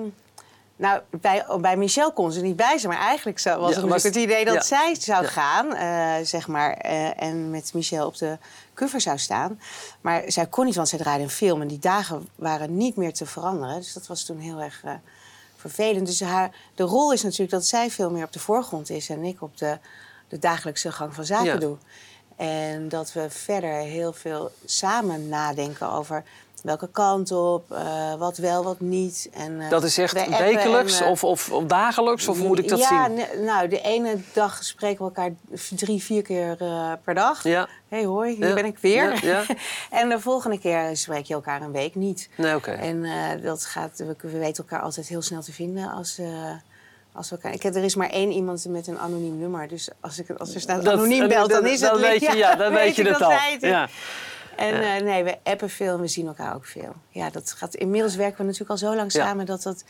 nou, 0.76 1.02
bij, 1.10 1.46
bij 1.62 1.78
Michel 1.78 2.12
kon 2.14 2.32
ze 2.32 2.42
niet 2.42 2.56
bij 2.56 2.78
zijn, 2.78 2.94
maar 2.94 3.02
eigenlijk 3.02 3.40
zo- 3.40 3.60
was 3.60 3.76
Ja, 3.76 3.82
het 3.82 3.90
was- 3.90 4.04
het 4.04 4.16
idee 4.16 4.46
dat 4.46 4.54
ja. 4.54 4.62
zij 4.62 4.96
zou 5.00 5.24
Ja. 5.24 5.30
gaan, 5.30 5.74
eh, 5.76 6.26
zeg 6.26 6.48
maar, 6.48 6.74
eh, 6.74 7.22
en 7.22 7.50
met 7.50 7.74
Michel 7.74 8.08
op 8.08 8.18
de 8.18 8.38
cover 8.74 9.02
zou 9.02 9.18
staan. 9.18 9.60
Maar 10.02 10.24
zij 10.28 10.46
kon 10.48 10.66
niet, 10.66 10.76
want 10.76 10.90
zij 10.90 11.00
draaide 11.00 11.24
een 11.24 11.30
film 11.30 11.62
en 11.62 11.68
die 11.68 11.80
dagen 11.80 12.28
waren 12.36 12.78
niet 12.78 12.96
meer 12.96 13.14
te 13.14 13.26
veranderen. 13.26 13.76
Dus 13.76 13.94
dat 13.94 14.08
was 14.08 14.24
toen 14.24 14.40
heel 14.40 14.60
erg 14.62 14.82
eh, 14.84 14.92
vervelend. 15.58 16.06
Dus 16.08 16.22
haar, 16.22 16.52
de 16.76 16.84
rol 16.84 17.14
is 17.14 17.24
natuurlijk 17.24 17.52
dat 17.52 17.66
zij 17.66 17.90
veel 17.92 18.12
meer 18.12 18.24
op 18.26 18.34
de 18.34 18.40
voorgrond 18.40 18.90
is 18.90 19.10
en 19.10 19.24
ik 19.24 19.42
op 19.42 19.58
de, 19.58 19.78
de 20.28 20.40
dagelijkse 20.40 20.92
gang 20.92 21.14
van 21.16 21.26
zaken 21.26 21.60
doe. 21.60 21.78
En 22.36 22.90
dat 22.90 23.14
we 23.14 23.30
verder 23.30 23.74
heel 23.74 24.14
veel 24.14 24.52
samen 24.66 25.30
nadenken 25.30 25.90
over 25.92 26.24
welke 26.64 26.88
kant 26.92 27.32
op, 27.32 27.72
eh, 27.72 28.14
wat 28.16 28.38
wel, 28.38 28.64
wat 28.64 28.80
niet. 28.80 29.30
En, 29.34 29.62
eh, 29.62 29.70
Dat 29.70 29.84
is 29.84 29.98
echt 29.98 30.14
we 30.14 30.36
wekelijks 30.40 31.00
en, 31.00 31.06
eh, 31.06 31.12
of, 31.12 31.24
of, 31.24 31.52
of 31.52 31.64
dagelijks? 31.64 32.28
Of 32.28 32.38
hoe 32.38 32.48
moet 32.48 32.60
ik 32.60 32.68
dat 32.68 32.80
ja, 32.80 33.06
zien? 33.06 33.14
ne- 33.16 33.44
nou, 33.46 33.68
de 33.68 33.82
ene 33.82 34.18
dag 34.34 34.64
spreken 34.64 34.98
we 34.98 35.04
elkaar 35.16 35.34
drie, 35.76 36.04
vier 36.04 36.22
keer 36.22 36.56
per 37.04 37.14
dag. 37.14 37.44
Ja. 37.44 37.68
hey, 37.88 38.04
hoi, 38.06 38.36
hier 38.36 38.48
Ja. 38.48 38.54
ben 38.54 38.66
ik 38.66 38.78
weer. 38.78 39.26
Ja, 39.26 39.42
ja. 39.50 39.56
en 40.00 40.10
de 40.10 40.20
volgende 40.20 40.60
keer 40.60 40.98
spreek 40.98 41.26
je 41.26 41.34
elkaar 41.34 41.62
een 41.62 41.72
week 41.72 41.96
niet. 41.96 42.30
Nee, 42.38 42.56
oké. 42.56 42.72
En 42.72 43.06
dat 43.42 43.66
gaat, 43.66 43.98
we, 43.98 44.16
we 44.22 44.38
weten 44.38 44.64
elkaar 44.64 44.82
altijd 44.82 45.08
heel 45.08 45.22
snel 45.22 45.42
te 45.42 45.54
vinden 45.54 45.92
als, 45.92 46.20
als 47.14 47.30
we 47.30 47.36
elkaar... 47.36 47.54
Ik 47.54 47.64
heb, 47.64 47.76
er 47.76 47.84
is 47.84 47.96
maar 47.96 48.10
één 48.10 48.32
iemand 48.32 48.66
met 48.68 48.88
een 48.88 49.00
anoniem 49.00 49.38
nummer. 49.40 49.68
Dus 49.68 49.90
als, 50.00 50.20
ik, 50.20 50.30
als 50.30 50.54
er 50.56 50.62
staat 50.62 50.84
Dat- 50.84 50.94
anoniem 50.94 51.28
belt, 51.28 51.50
dan 51.50 51.66
is 51.66 51.82
het... 51.82 51.92
dan 51.92 52.02
weet 52.02 52.22
je, 52.22 52.36
ja, 52.36 52.56
dan 52.56 52.74
weet 52.84 52.96
je 52.96 53.04
dat 53.04 53.22
al. 53.22 53.32
het. 53.32 53.62
Ja. 53.62 53.90
En 54.56 54.82
eh, 54.84 55.02
nee, 55.04 55.24
we 55.24 55.38
appen 55.44 55.70
veel 55.70 55.94
en 55.94 56.02
we 56.02 56.08
zien 56.08 56.28
elkaar 56.28 56.56
ook 56.56 56.66
veel. 56.66 56.94
Ja, 57.10 57.30
dat 57.30 57.52
gaat, 57.52 57.76
inmiddels 57.76 58.16
werken 58.16 58.38
we 58.38 58.44
natuurlijk 58.44 58.70
al 58.70 58.78
zo 58.78 58.96
lang 58.96 59.12
samen... 59.12 59.46
dat 59.46 59.64
dat 59.64 59.84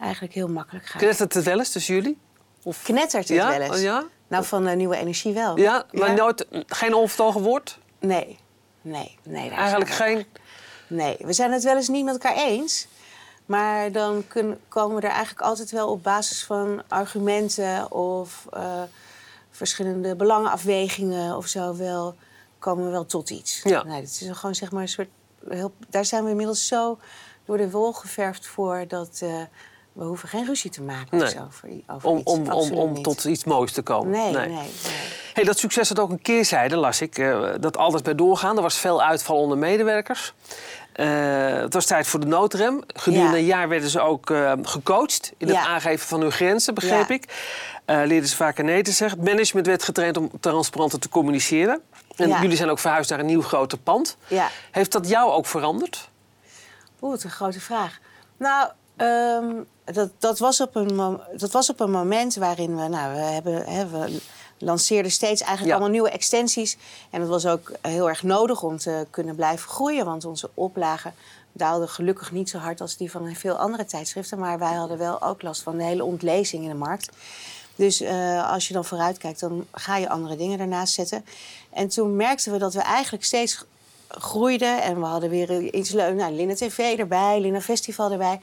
eigenlijk 0.00 0.34
heel 0.34 0.48
makkelijk 0.48 0.86
gaat. 0.86 1.00
Knettert 1.02 1.34
het 1.34 1.44
wel 1.44 1.58
eens 1.58 1.70
tussen 1.70 1.94
jullie? 1.94 2.18
Of... 2.62 2.82
Knettert 2.82 3.28
het 3.28 3.38
wel 3.38 3.50
eens. 3.60 3.76
Oh, 3.76 3.82
ja? 3.82 4.04
Nou, 4.28 4.44
van 4.44 4.76
nieuwe 4.76 4.96
energie 4.96 5.32
wel. 5.32 5.58
Ja, 5.58 5.84
maar 5.92 6.14
nooit, 6.14 6.46
geen 6.66 6.94
onvertogen 6.94 7.42
woord? 7.42 7.78
Nee, 7.98 8.38
nee, 8.80 9.18
nee. 9.22 9.50
Eigenlijk 9.50 9.90
geen... 9.90 10.26
Nee, 10.86 11.16
we 11.18 11.32
zijn 11.32 11.52
het 11.52 11.62
wel 11.62 11.76
eens 11.76 11.88
niet 11.88 12.04
met 12.04 12.12
elkaar 12.14 12.36
eens. 12.36 12.86
Maar 13.46 13.92
dan 13.92 14.24
kun- 14.28 14.58
komen 14.68 14.96
we 14.96 15.02
er 15.02 15.12
eigenlijk 15.12 15.40
altijd 15.40 15.70
wel 15.70 15.88
op 15.90 16.02
basis 16.02 16.44
van 16.44 16.82
argumenten 16.88 17.92
of 17.92 18.46
eh, 18.52 18.82
verschillende 19.50 20.14
belangenafwegingen 20.16 21.36
of 21.36 21.46
zo 21.46 21.76
wel, 21.76 22.14
komen 22.58 22.84
we 22.84 22.90
wel 22.90 23.06
tot 23.06 23.30
iets. 23.30 23.60
Ja. 23.62 23.82
Nee, 23.82 24.00
het 24.00 24.20
is 24.20 24.28
gewoon 24.32 24.54
zeg 24.54 24.70
maar 24.70 24.82
een 24.82 24.88
soort. 24.88 25.08
Heel, 25.48 25.72
daar 25.88 26.04
zijn 26.04 26.24
we 26.24 26.30
inmiddels 26.30 26.66
zo 26.66 26.98
door 27.44 27.56
de 27.56 27.70
wol 27.70 27.92
geverfd 27.92 28.46
voor 28.46 28.84
dat 28.88 29.18
eh, 29.22 29.42
we 29.98 30.04
hoeven 30.04 30.28
geen 30.28 30.46
ruzie 30.46 30.70
te 30.70 30.82
maken 30.82 31.22
of 31.22 31.28
zo. 31.28 31.48
Over 31.94 32.08
Om, 32.08 32.18
iets. 32.18 32.32
om, 32.32 32.50
om, 32.50 32.72
om 32.72 32.92
niet. 32.92 33.04
tot 33.04 33.24
iets 33.24 33.44
moois 33.44 33.72
te 33.72 33.82
komen. 33.82 34.10
Nee, 34.10 34.32
nee, 34.32 34.48
nee. 34.48 34.68
Hey, 35.34 35.44
dat 35.44 35.58
succes 35.58 35.88
had 35.88 35.98
ook 35.98 36.10
een 36.10 36.22
keerzijde, 36.22 36.76
las 36.76 37.00
ik. 37.00 37.18
eh, 37.18 37.48
dat 37.60 37.76
altijd 37.76 38.02
bij 38.02 38.14
doorgaan. 38.14 38.56
Er 38.56 38.62
was 38.62 38.78
veel 38.78 39.02
uitval 39.02 39.36
onder 39.36 39.58
medewerkers. 39.58 40.34
Eh, 40.92 41.06
het 41.52 41.74
was 41.74 41.86
tijd 41.86 42.06
voor 42.06 42.20
de 42.20 42.26
noodrem. 42.26 42.82
Gedurende 42.86 43.32
Ja. 43.36 43.38
een 43.38 43.44
jaar 43.44 43.68
werden 43.68 43.90
ze 43.90 44.00
ook 44.00 44.30
eh, 44.30 44.52
gecoacht 44.62 45.32
in 45.36 45.46
het 45.46 45.56
Ja. 45.56 45.66
aangeven 45.66 46.06
van 46.08 46.20
hun 46.20 46.32
grenzen, 46.32 46.74
begreep 46.74 47.08
Ja. 47.08 47.14
ik. 47.14 47.24
Eh 47.84 47.96
leerden 48.04 48.28
ze 48.28 48.36
vaker 48.36 48.64
nee 48.64 48.82
te 48.82 48.92
zeggen. 48.92 49.18
Het 49.18 49.28
management 49.28 49.66
werd 49.66 49.82
getraind 49.82 50.16
om 50.16 50.30
transparanter 50.40 50.98
te 50.98 51.08
communiceren. 51.08 51.80
En 52.16 52.28
jullie 52.40 52.56
zijn 52.56 52.70
ook 52.70 52.78
verhuisd 52.78 53.10
naar 53.10 53.18
een 53.20 53.26
nieuw 53.26 53.42
groter 53.42 53.78
pand. 53.78 54.16
Ja. 54.26 54.48
Heeft 54.70 54.92
dat 54.92 55.08
jou 55.08 55.30
ook 55.30 55.46
veranderd? 55.46 56.08
Oeh, 57.00 57.12
wat 57.12 57.22
een 57.22 57.30
grote 57.30 57.60
vraag. 57.60 57.98
Nou, 58.36 58.68
ehm, 58.98 59.54
dat, 59.84 60.10
dat, 60.18 60.38
was 60.38 60.60
op 60.60 60.76
een 60.76 61.20
dat 61.36 61.50
was 61.50 61.70
op 61.70 61.80
een 61.80 61.90
moment 61.90 62.34
waarin 62.34 62.76
we, 62.76 62.88
nou, 62.88 63.14
we 63.14 63.20
hebben, 63.20 63.64
hè, 63.64 63.88
we 63.88 64.20
lanceerden 64.58 65.12
steeds 65.12 65.40
eigenlijk 65.40 65.66
Ja. 65.66 65.72
allemaal 65.72 65.92
nieuwe 65.92 66.10
extensies. 66.10 66.76
En 67.10 67.20
dat 67.20 67.28
was 67.28 67.46
ook 67.46 67.72
heel 67.82 68.08
erg 68.08 68.22
nodig 68.22 68.62
om 68.62 68.78
te 68.78 69.06
kunnen 69.10 69.34
blijven 69.34 69.68
groeien, 69.68 70.04
want 70.04 70.24
onze 70.24 70.50
oplagen 70.54 71.14
daalden 71.52 71.88
gelukkig 71.88 72.32
niet 72.32 72.50
zo 72.50 72.58
hard 72.58 72.80
als 72.80 72.96
die 72.96 73.10
van 73.10 73.34
veel 73.34 73.56
andere 73.56 73.84
tijdschriften. 73.84 74.38
Maar 74.38 74.58
wij 74.58 74.74
hadden 74.74 74.98
wel 74.98 75.22
ook 75.22 75.42
last 75.42 75.62
van 75.62 75.76
de 75.76 75.84
hele 75.84 76.04
ontlezing 76.04 76.62
in 76.62 76.68
de 76.68 76.74
markt. 76.74 77.08
Dus 77.74 78.00
eh, 78.00 78.52
als 78.52 78.68
je 78.68 78.74
dan 78.74 78.84
vooruit 78.84 79.18
kijkt, 79.18 79.40
dan 79.40 79.66
ga 79.72 79.96
je 79.96 80.08
andere 80.08 80.36
dingen 80.36 80.60
ernaast 80.60 80.94
zetten. 80.94 81.24
En 81.70 81.88
toen 81.88 82.16
merkten 82.16 82.52
we 82.52 82.58
dat 82.58 82.74
we 82.74 82.80
eigenlijk 82.80 83.24
steeds 83.24 83.64
groeiden. 84.08 84.82
En 84.82 85.00
we 85.00 85.06
hadden 85.06 85.30
weer 85.30 85.74
iets 85.74 85.90
leuks. 85.90 86.16
Nou, 86.16 86.32
Linda 86.32 86.54
TV 86.54 86.78
erbij, 86.98 87.40
Linda 87.40 87.60
Festival 87.60 88.12
erbij. 88.12 88.40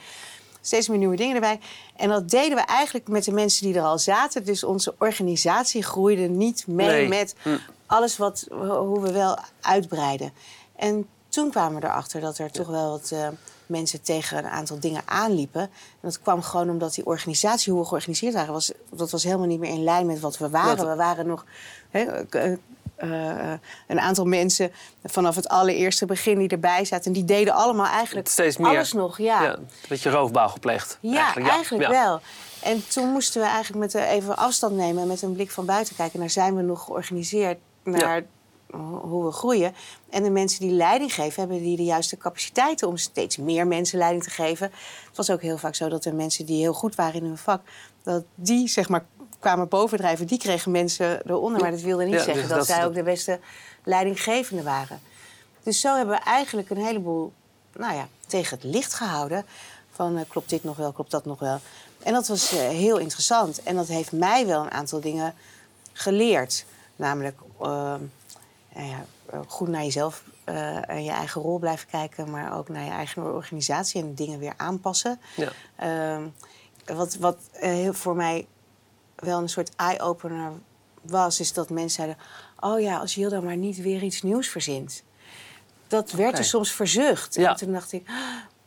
Steeds 0.65 0.87
meer 0.87 0.97
nieuwe 0.97 1.15
dingen 1.15 1.35
erbij. 1.35 1.59
En 1.95 2.09
dat 2.09 2.29
deden 2.29 2.57
we 2.57 2.63
eigenlijk 2.63 3.07
met 3.07 3.23
de 3.23 3.31
mensen 3.31 3.65
die 3.65 3.75
er 3.75 3.83
al 3.83 3.99
zaten. 3.99 4.45
Dus 4.45 4.63
onze 4.63 4.95
organisatie 4.99 5.83
groeide 5.83 6.27
niet 6.27 6.67
mee 6.67 6.87
Nee. 6.87 7.07
met 7.07 7.35
Hm. 7.41 7.57
alles 7.85 8.17
wat, 8.17 8.47
hoe 8.59 9.01
we 9.01 9.11
wel 9.11 9.37
uitbreiden. 9.61 10.31
En 10.75 11.07
toen 11.29 11.49
kwamen 11.51 11.81
we 11.81 11.87
erachter 11.87 12.21
dat 12.21 12.37
er 12.37 12.51
toch 12.51 12.67
wel 12.67 12.89
wat 12.89 13.11
eh, 13.11 13.27
mensen 13.65 14.01
tegen 14.01 14.37
een 14.37 14.45
aantal 14.45 14.79
dingen 14.79 15.01
aanliepen. 15.05 15.61
En 15.61 15.69
dat 16.01 16.21
kwam 16.21 16.41
gewoon 16.41 16.69
omdat 16.69 16.93
die 16.93 17.05
organisatie, 17.05 17.71
hoe 17.71 17.81
we 17.81 17.87
georganiseerd 17.87 18.33
waren, 18.33 18.53
was, 18.53 18.71
dat 18.89 19.11
was 19.11 19.23
helemaal 19.23 19.47
niet 19.47 19.59
meer 19.59 19.71
in 19.71 19.83
lijn 19.83 20.05
met 20.05 20.19
wat 20.19 20.37
we 20.37 20.49
waren. 20.49 20.89
We 20.89 20.95
waren 20.95 21.27
nog 21.27 21.45
hè, 21.89 22.05
eh, 22.95 23.51
eh, 23.53 23.59
een 23.87 23.99
aantal 23.99 24.25
mensen 24.25 24.71
vanaf 25.03 25.35
het 25.35 25.47
allereerste 25.49 26.05
begin 26.05 26.37
die 26.39 26.47
erbij 26.49 26.85
zaten. 26.85 27.05
En 27.05 27.13
die 27.13 27.25
deden 27.25 27.53
allemaal 27.53 27.85
eigenlijk 27.85 28.27
Steeds 28.27 28.57
meer. 28.57 28.67
alles 28.67 28.93
nog. 28.93 29.17
Ja, 29.17 29.53
Een 29.57 29.67
beetje 29.89 30.09
roofbouw 30.09 30.47
gepleegd. 30.47 30.97
ja, 31.01 31.35
eigenlijk, 31.35 31.83
ja. 31.83 31.89
wel. 31.89 32.21
En 32.61 32.87
toen 32.87 33.09
moesten 33.11 33.41
we 33.41 33.47
eigenlijk 33.47 33.79
met 33.79 33.91
de, 33.91 34.05
even 34.05 34.37
afstand 34.37 34.75
nemen 34.75 35.01
en 35.01 35.07
met 35.07 35.21
een 35.21 35.33
blik 35.33 35.51
van 35.51 35.65
buiten 35.65 35.95
kijken. 35.95 36.19
Naar 36.19 36.29
zijn 36.29 36.55
we 36.55 36.61
nog 36.61 36.83
georganiseerd 36.83 37.57
naar 37.83 38.23
ho- 38.71 39.01
hoe 39.07 39.25
we 39.25 39.31
groeien. 39.31 39.73
En 40.09 40.23
de 40.23 40.29
mensen 40.29 40.59
die 40.59 40.71
leiding 40.71 41.13
geven, 41.13 41.39
hebben 41.39 41.59
die 41.61 41.77
de 41.77 41.83
juiste 41.83 42.17
capaciteiten 42.17 42.87
om 42.87 42.97
steeds 42.97 43.37
meer 43.37 43.67
mensen 43.67 43.97
leiding 43.97 44.23
te 44.23 44.29
geven. 44.29 44.71
Het 45.07 45.17
was 45.17 45.29
ook 45.29 45.41
heel 45.41 45.57
vaak 45.57 45.75
zo 45.75 45.89
dat 45.89 46.03
de 46.03 46.13
mensen 46.13 46.45
die 46.45 46.59
heel 46.59 46.73
goed 46.73 46.95
waren 46.95 47.13
in 47.21 47.25
hun 47.25 47.37
vak, 47.37 47.61
dat 48.03 48.23
die 48.35 48.67
zeg 48.67 48.89
maar 48.89 49.05
kwamen 49.45 49.67
bovendrijven. 49.67 50.27
Die 50.27 50.37
kregen 50.37 50.71
mensen 50.71 51.29
eronder. 51.29 51.61
Maar 51.61 51.71
dat 51.71 51.81
wilde 51.81 52.03
niet 52.03 52.13
Ja, 52.13 52.23
zeggen 52.23 52.41
dus 52.41 52.47
dat, 52.47 52.57
dat- 52.57 52.67
zij 52.67 52.85
ook 52.85 52.93
de 52.93 53.03
beste 53.03 53.39
leidinggevende 53.83 54.63
waren. 54.63 54.99
Dus 55.63 55.79
zo 55.79 55.95
hebben 55.95 56.15
we 56.15 56.21
eigenlijk 56.21 56.69
een 56.69 56.85
heleboel 56.85 57.33
nou 57.75 57.93
ja, 57.95 58.07
tegen 58.27 58.57
het 58.57 58.65
licht 58.65 58.93
gehouden. 58.93 59.45
Van 59.91 60.17
eh, 60.17 60.23
klopt 60.27 60.49
dit 60.49 60.63
nog 60.63 60.77
wel, 60.77 60.91
klopt 60.91 61.11
dat 61.11 61.25
nog 61.25 61.39
wel. 61.39 61.59
En 62.03 62.13
dat 62.13 62.27
was 62.27 62.51
eh, 62.51 62.59
heel 62.59 62.97
interessant. 62.97 63.63
En 63.63 63.75
dat 63.75 63.87
heeft 63.87 64.11
mij 64.11 64.45
wel 64.45 64.61
een 64.63 64.71
aantal 64.71 64.99
dingen 65.01 65.33
geleerd. 65.93 66.65
Namelijk 66.95 67.39
ehm, 67.61 68.01
nou 68.73 68.87
ja, 68.87 69.05
eh, 69.25 69.39
goed 69.47 69.67
naar 69.67 69.83
jezelf 69.83 70.23
en 70.87 71.03
je 71.03 71.11
eigen 71.11 71.41
rol 71.41 71.59
blijven 71.59 71.87
kijken. 71.87 72.29
Maar 72.29 72.57
ook 72.57 72.69
naar 72.69 72.83
je 72.83 72.91
eigen 72.91 73.33
organisatie 73.33 74.01
en 74.01 74.15
dingen 74.15 74.39
weer 74.39 74.53
aanpassen. 74.57 75.19
Ja. 75.35 75.51
Ehm, 75.75 76.23
wat, 76.97 77.15
wat 77.15 77.37
voor 77.91 78.15
mij 78.15 78.47
wel 79.15 79.39
een 79.39 79.49
soort 79.49 79.75
eye-opener 79.75 80.51
was, 81.01 81.39
is 81.39 81.53
dat 81.53 81.69
mensen 81.69 81.89
zeiden: 82.03 82.17
Oh 82.59 82.79
ja, 82.79 82.97
als 82.97 83.13
Hilda 83.13 83.41
maar 83.41 83.57
niet 83.57 83.81
weer 83.81 84.01
iets 84.03 84.21
nieuws 84.21 84.47
verzint. 84.47 85.03
Dat 85.87 86.11
werd 86.11 86.37
er 86.37 86.43
soms 86.43 86.71
verzucht. 86.71 87.35
Ja. 87.35 87.49
En 87.49 87.55
toen 87.55 87.71
dacht 87.73 87.91
ik, 87.91 88.07
"Ah, 88.07 88.15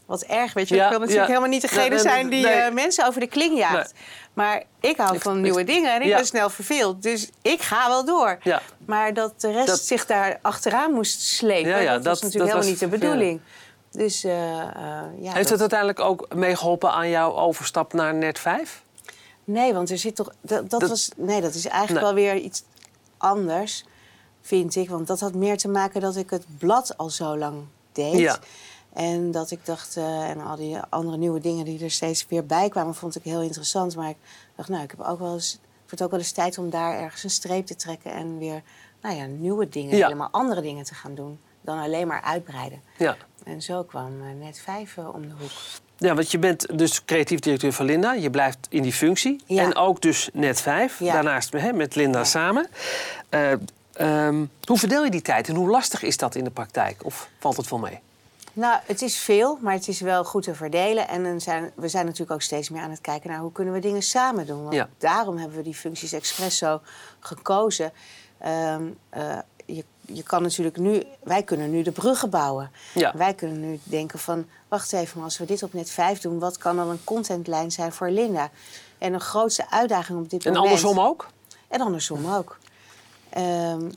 wat 0.06 0.22
erg, 0.22 0.52
weet 0.52 0.68
je. 0.68 0.74
Ja, 0.74 0.84
ik 0.84 0.90
wil 0.90 0.98
natuurlijk 0.98 1.26
ja. 1.26 1.32
helemaal 1.32 1.50
niet 1.52 1.62
degene 1.62 1.88
Nee, 1.88 1.98
zijn 1.98 2.28
die 2.28 2.42
nee. 2.44 2.52
eh, 2.54 2.72
mensen 2.72 3.06
over 3.06 3.20
de 3.20 3.26
kling 3.26 3.58
jaagt. 3.58 3.92
Maar 4.32 4.62
ik 4.80 4.96
hou 4.96 5.14
Ik- 5.14 5.22
van 5.22 5.36
ik- 5.36 5.42
nieuwe 5.42 5.64
dingen 5.64 5.94
en 5.94 6.02
ik 6.02 6.16
ben 6.16 6.26
snel 6.26 6.50
verveeld. 6.50 7.02
Dus 7.02 7.28
ik 7.42 7.60
ga 7.62 7.88
wel 7.88 8.04
door. 8.04 8.38
Maar 8.86 9.14
dat 9.14 9.40
de 9.40 9.50
rest 9.52 9.66
Dat- 9.66 9.80
zich 9.80 10.06
daar 10.06 10.38
achteraan 10.42 10.92
moest 10.92 11.20
slepen, 11.20 11.72
dat, 11.72 11.84
dat- 11.84 12.04
was 12.04 12.22
natuurlijk 12.22 12.22
dat 12.22 12.32
helemaal 12.32 12.56
was- 12.56 12.66
niet 12.66 12.78
de 12.78 12.88
bedoeling. 12.88 13.40
Dus 13.90 14.24
eh, 14.24 14.60
eh, 14.60 14.68
ja, 15.20 15.32
Heeft 15.32 15.34
dat- 15.34 15.48
het 15.48 15.60
uiteindelijk 15.60 16.00
ook 16.00 16.34
meegeholpen 16.34 16.92
aan 16.92 17.08
jouw 17.08 17.34
overstap 17.34 17.92
naar 17.92 18.14
Net 18.14 18.38
5? 18.38 18.82
Nee, 19.50 19.72
want 19.74 19.90
er 19.90 19.98
zit 19.98 20.14
toch. 20.16 20.32
Dat, 20.40 20.70
dat 20.70 20.80
Dat- 20.80 20.88
was, 20.88 21.10
nee, 21.16 21.40
dat 21.40 21.54
is 21.54 21.66
eigenlijk 21.66 22.06
Nee. 22.06 22.14
wel 22.14 22.24
weer 22.32 22.42
iets 22.42 22.62
anders, 23.16 23.84
vind 24.40 24.76
ik. 24.76 24.88
Want 24.90 25.06
dat 25.06 25.20
had 25.20 25.34
meer 25.34 25.56
te 25.58 25.68
maken 25.68 26.00
dat 26.00 26.16
ik 26.16 26.30
het 26.30 26.44
blad 26.58 26.96
al 26.96 27.10
zo 27.10 27.36
lang 27.36 27.64
deed. 27.92 28.18
Ja. 28.18 28.38
En 28.92 29.30
dat 29.30 29.50
ik 29.50 29.66
dacht, 29.66 29.96
eh, 29.96 30.28
en 30.30 30.40
al 30.40 30.56
die 30.56 30.78
andere 30.88 31.16
nieuwe 31.16 31.40
dingen 31.40 31.64
die 31.64 31.84
er 31.84 31.90
steeds 31.90 32.26
weer 32.28 32.46
bij 32.46 32.68
kwamen, 32.68 32.94
vond 32.94 33.16
ik 33.16 33.22
heel 33.22 33.40
interessant. 33.42 33.96
Maar 33.96 34.08
ik 34.08 34.16
dacht, 34.56 34.68
nou, 34.68 34.82
ik 34.82 34.90
heb 34.90 35.00
ook 35.00 35.18
wel 35.18 35.32
eens, 35.34 35.52
het 35.52 35.60
wordt 35.88 36.02
ook 36.02 36.10
wel 36.10 36.18
eens 36.18 36.32
tijd 36.32 36.58
om 36.58 36.70
daar 36.70 36.98
ergens 36.98 37.24
een 37.24 37.30
streep 37.30 37.66
te 37.66 37.76
trekken 37.76 38.12
en 38.12 38.38
weer, 38.38 38.62
nou 39.02 39.16
ja, 39.16 39.24
nieuwe 39.26 39.68
dingen, 39.68 39.96
Ja. 39.96 40.04
helemaal 40.06 40.28
andere 40.30 40.60
dingen 40.60 40.84
te 40.84 40.94
gaan 40.94 41.14
doen. 41.14 41.40
Dan 41.60 41.78
alleen 41.78 42.06
maar 42.06 42.22
uitbreiden. 42.22 42.82
Ja. 42.98 43.16
En 43.44 43.62
zo 43.62 43.82
kwam 43.84 44.22
eh, 44.22 44.34
net 44.44 44.58
vijf 44.58 44.98
om 44.98 45.22
de 45.22 45.34
hoek. 45.38 45.50
Ja, 45.98 46.14
want 46.14 46.30
je 46.30 46.38
bent 46.38 46.78
dus 46.78 47.04
creatief 47.04 47.40
directeur 47.40 47.72
van 47.72 47.84
Linda. 47.86 48.12
Je 48.12 48.30
blijft 48.30 48.58
in 48.68 48.82
die 48.82 48.92
functie. 48.92 49.42
Ja. 49.46 49.62
En 49.62 49.74
ook 49.76 50.00
dus 50.00 50.28
net 50.32 50.60
vijf. 50.60 50.98
Ja. 50.98 51.12
Daarnaast 51.12 51.52
hè, 51.52 51.72
met 51.72 51.94
Linda 51.94 52.18
Ja. 52.18 52.24
samen. 52.24 52.68
Eh, 53.28 53.52
ehm, 53.92 54.44
hoe 54.64 54.78
verdeel 54.78 55.04
je 55.04 55.10
die 55.10 55.22
tijd 55.22 55.48
en 55.48 55.54
hoe 55.54 55.68
lastig 55.70 56.02
is 56.02 56.16
dat 56.16 56.34
in 56.34 56.44
de 56.44 56.50
praktijk? 56.50 57.04
Of 57.04 57.28
valt 57.38 57.56
het 57.56 57.68
wel 57.70 57.78
mee? 57.78 57.98
Nou, 58.52 58.78
het 58.86 59.02
is 59.02 59.16
veel, 59.18 59.58
maar 59.60 59.72
het 59.72 59.88
is 59.88 60.00
wel 60.00 60.24
goed 60.24 60.42
te 60.42 60.54
verdelen. 60.54 61.08
En 61.08 61.22
dan 61.22 61.40
zijn, 61.40 61.70
we 61.74 61.88
zijn 61.88 62.04
natuurlijk 62.04 62.32
ook 62.32 62.42
steeds 62.42 62.68
meer 62.68 62.82
aan 62.82 62.90
het 62.90 63.00
kijken 63.00 63.30
naar 63.30 63.38
hoe 63.38 63.52
kunnen 63.52 63.74
we 63.74 63.80
dingen 63.80 64.02
samen 64.02 64.46
doen. 64.46 64.64
Want 64.64 64.84
daarom 64.98 65.36
hebben 65.36 65.56
we 65.56 65.62
die 65.62 65.74
functies 65.74 66.12
expres 66.12 66.58
zo 66.58 66.80
gekozen. 67.20 67.92
Ehm, 68.38 68.82
eh, 69.10 69.38
je, 69.76 69.84
je 70.00 70.22
kan 70.22 70.42
natuurlijk 70.42 70.76
nu, 70.76 71.02
wij 71.22 71.42
kunnen 71.42 71.70
nu 71.70 71.82
de 71.82 71.92
bruggen 71.92 72.30
bouwen. 72.30 72.70
Ja. 72.94 73.12
Wij 73.16 73.34
kunnen 73.34 73.60
nu 73.60 73.80
denken 73.84 74.18
van, 74.18 74.46
wacht 74.68 74.92
even, 74.92 75.16
maar 75.16 75.24
als 75.24 75.38
we 75.38 75.44
dit 75.46 75.62
op 75.62 75.72
net 75.72 75.90
5 75.90 76.20
doen, 76.20 76.38
wat 76.38 76.58
kan 76.58 76.76
dan 76.76 76.88
een 76.90 77.04
contentlijn 77.04 77.70
zijn 77.72 77.92
voor 77.92 78.10
Linda? 78.10 78.50
En 78.98 79.12
een 79.12 79.20
grootste 79.20 79.70
uitdaging 79.70 80.18
op 80.18 80.30
dit 80.30 80.46
En 80.46 80.52
moment. 80.52 80.70
andersom 80.72 81.00
ook? 81.06 81.28
En 81.68 81.80
andersom 81.80 82.32
ook. 82.34 82.58
Ehm, 83.30 83.90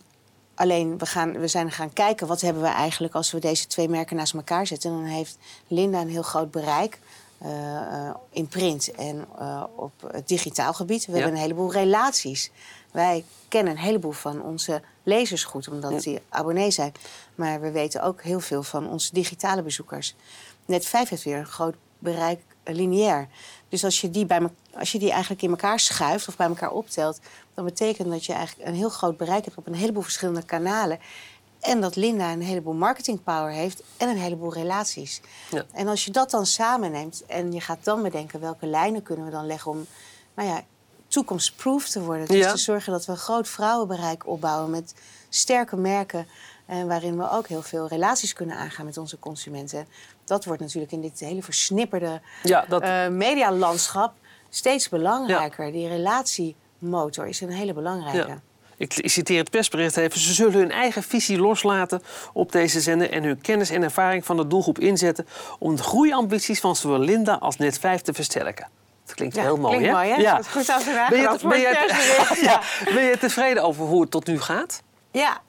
alleen, 0.56 0.98
we, 0.98 1.06
gaan, 1.06 1.40
we 1.40 1.48
zijn 1.48 1.72
gaan 1.72 1.94
kijken 1.94 2.28
wat 2.28 2.42
hebben 2.42 2.63
we 2.63 2.70
eigenlijk 2.70 3.13
als 3.16 3.32
we 3.32 3.40
deze 3.40 3.68
twee 3.68 3.90
merken 3.90 4.16
naast 4.16 4.34
elkaar 4.34 4.68
zetten. 4.68 4.90
En 4.92 4.96
dan 4.96 5.06
heeft 5.06 5.38
Linda 5.68 6.01
een 6.01 6.10
heel 6.10 6.22
groot 6.22 6.51
bereik 6.51 7.00
eh, 7.38 7.75
eh, 8.08 8.16
in 8.32 8.48
print 8.48 8.92
en 8.92 9.25
eh, 9.40 9.63
op 9.75 9.92
het 10.12 10.28
digitaal 10.28 10.74
gebied. 10.74 11.06
We 11.06 11.12
Ja. 11.12 11.18
hebben 11.18 11.36
een 11.36 11.42
heleboel 11.42 11.72
relaties. 11.72 12.51
Wij 12.91 13.25
kennen 13.48 13.74
een 13.74 13.79
heleboel 13.79 14.12
van 14.12 14.41
onze 14.41 14.81
lezers 15.03 15.43
goed, 15.43 15.67
omdat 15.67 16.01
die 16.01 16.19
abonnee 16.29 16.71
zijn. 16.71 16.91
Maar 17.36 17.62
we 17.62 17.71
weten 17.71 18.03
ook 18.03 18.21
heel 18.21 18.39
veel 18.39 18.63
van 18.63 18.89
onze 18.89 19.13
digitale 19.13 19.62
bezoekers. 19.62 20.15
Net 20.65 20.86
5 20.86 21.10
heeft 21.10 21.24
weer 21.24 21.38
een 21.38 21.45
groot 21.45 21.75
bereik 22.00 22.41
lineair. 22.63 23.27
Dus 23.69 23.83
als 23.83 24.01
je, 24.01 24.10
die 24.10 24.25
bij 24.25 24.41
me, 24.41 24.50
als 24.74 24.91
je 24.91 25.00
die 25.00 25.12
eigenlijk 25.12 25.41
in 25.41 25.50
elkaar 25.50 25.79
schuift 25.79 26.27
of 26.27 26.38
bij 26.38 26.48
elkaar 26.48 26.71
optelt, 26.71 27.19
dan 27.53 27.65
betekent 27.65 28.10
dat 28.10 28.25
je 28.25 28.33
eigenlijk 28.33 28.69
een 28.69 28.75
heel 28.75 28.89
groot 28.89 29.17
bereik 29.17 29.45
hebt 29.45 29.57
op 29.57 29.67
een 29.67 29.75
heleboel 29.75 30.01
verschillende 30.01 30.43
kanalen. 30.43 31.00
En 31.60 31.81
dat 31.81 31.95
Linda 31.95 32.31
een 32.31 32.41
heleboel 32.41 32.74
marketing 32.74 33.24
power 33.24 33.51
heeft 33.51 33.83
en 33.98 34.10
een 34.10 34.17
heleboel 34.17 34.53
relaties. 34.53 35.21
Ja. 35.51 35.65
En 35.71 35.88
als 35.88 36.05
je 36.05 36.12
dat 36.12 36.31
dan 36.31 36.45
samenneemt 36.45 37.25
en 37.25 37.51
je 37.51 37.62
gaat 37.62 37.83
dan 37.83 38.01
bedenken 38.01 38.39
welke 38.39 38.65
lijnen 38.65 39.03
kunnen 39.03 39.25
we 39.25 39.31
dan 39.31 39.45
leggen 39.45 39.71
om 39.71 39.86
nou 40.36 40.50
ja, 40.50 40.63
toekomstproof 41.12 41.88
te 41.89 42.01
worden. 42.01 42.27
Dus 42.27 42.38
Ja. 42.38 42.51
te 42.51 42.58
zorgen 42.58 42.91
dat 42.91 43.06
we 43.06 43.12
een 43.12 43.18
groot 43.18 43.48
vrouwenbereik 43.48 44.27
opbouwen 44.27 44.70
met 44.70 44.94
sterke 45.30 45.75
merken. 45.75 46.27
En 46.65 46.88
waarin 46.88 47.18
we 47.18 47.30
ook 47.32 47.48
heel 47.48 47.62
veel 47.62 47.88
relaties 47.88 48.34
kunnen 48.34 48.56
aangaan 48.56 48.86
met 48.86 48.98
onze 48.98 49.20
consumenten. 49.20 49.88
Dat 50.25 50.46
wordt 50.46 50.62
natuurlijk 50.62 50.91
in 50.91 51.01
dit 51.01 51.20
hele 51.20 51.44
versnipperde 51.44 52.22
Ja, 52.44 52.65
dat, 52.70 52.82
eh, 52.82 53.08
medialandschap 53.08 54.13
steeds 54.50 54.89
belangrijker. 54.89 55.72
Die 55.72 55.88
relatiemotor 55.88 57.27
is 57.27 57.41
een 57.41 57.51
hele 57.51 57.74
belangrijke. 57.74 58.27
ja. 58.27 58.41
Ik 58.77 59.01
citeer 59.03 59.39
het 59.39 59.50
persbericht 59.50 59.98
even. 59.98 60.20
Ze 60.20 60.34
zullen 60.34 60.53
hun 60.53 60.72
eigen 60.72 61.03
visie 61.03 61.39
loslaten 61.39 62.01
op 62.34 62.51
deze 62.51 62.82
zender... 62.82 63.12
en 63.12 63.24
hun 63.24 63.41
kennis 63.41 63.70
en 63.70 63.84
ervaring 63.84 64.25
van 64.25 64.38
de 64.38 64.48
doelgroep 64.48 64.80
inzetten... 64.80 65.27
om 65.60 65.75
de 65.75 65.84
groeiambities 65.84 66.60
van 66.60 66.75
zowel 66.75 67.00
Linda 67.00 67.34
als 67.34 67.58
Net 67.58 67.80
5 67.80 68.01
te 68.01 68.13
versterken. 68.13 68.68
Dat 69.12 69.20
klinkt 69.20 69.36
Ja, 69.36 69.41
heel 69.41 69.58
mooi, 69.58 69.77
klinkt 69.77 69.96
hè? 69.98 70.03
mooi, 70.03 70.10
hè? 70.24 70.32
Dat 70.32 70.39
is 70.39 70.48
goed 70.51 70.68
nagedacht 70.68 71.10
ben 71.10 71.20
je, 71.20 71.38
ben, 71.41 71.60
je, 71.60 72.38
ja, 72.50 72.62
ben 72.94 73.03
je 73.03 73.18
tevreden 73.18 73.63
over 73.63 73.86
hoe 73.86 74.01
het 74.01 74.12
tot 74.12 74.27
nu 74.27 74.41
gaat? 74.41 74.82
Ja, 75.12 75.41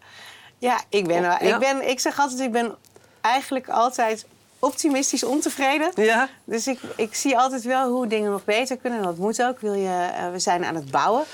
ja, 0.58 0.80
ik, 0.88 1.06
ben, 1.06 1.20
wel- 1.20 1.30
Ja. 1.30 1.54
Ik, 1.54 1.58
ben, 1.58 1.88
ik 1.88 2.00
zeg 2.00 2.18
altijd, 2.18 2.40
ik 2.40 2.52
ben 2.52 2.74
eigenlijk 3.20 3.68
altijd 3.68 4.26
optimistisch 4.58 5.24
ontevreden. 5.24 5.90
Ja? 5.94 6.28
Dus 6.44 6.66
ik, 6.66 6.80
ik 6.96 7.14
zie 7.14 7.38
altijd 7.38 7.62
wel 7.62 7.90
hoe 7.90 8.06
dingen 8.06 8.30
nog 8.30 8.44
beter 8.44 8.76
kunnen. 8.76 8.98
En 8.98 9.04
dat 9.04 9.16
moet 9.16 9.42
ook. 9.42 9.60
Wil 9.60 9.74
je, 9.74 10.08
eh, 10.16 10.30
we 10.30 10.38
zijn 10.38 10.64
aan 10.64 10.74
het 10.74 10.90
bouwen. 10.90 11.24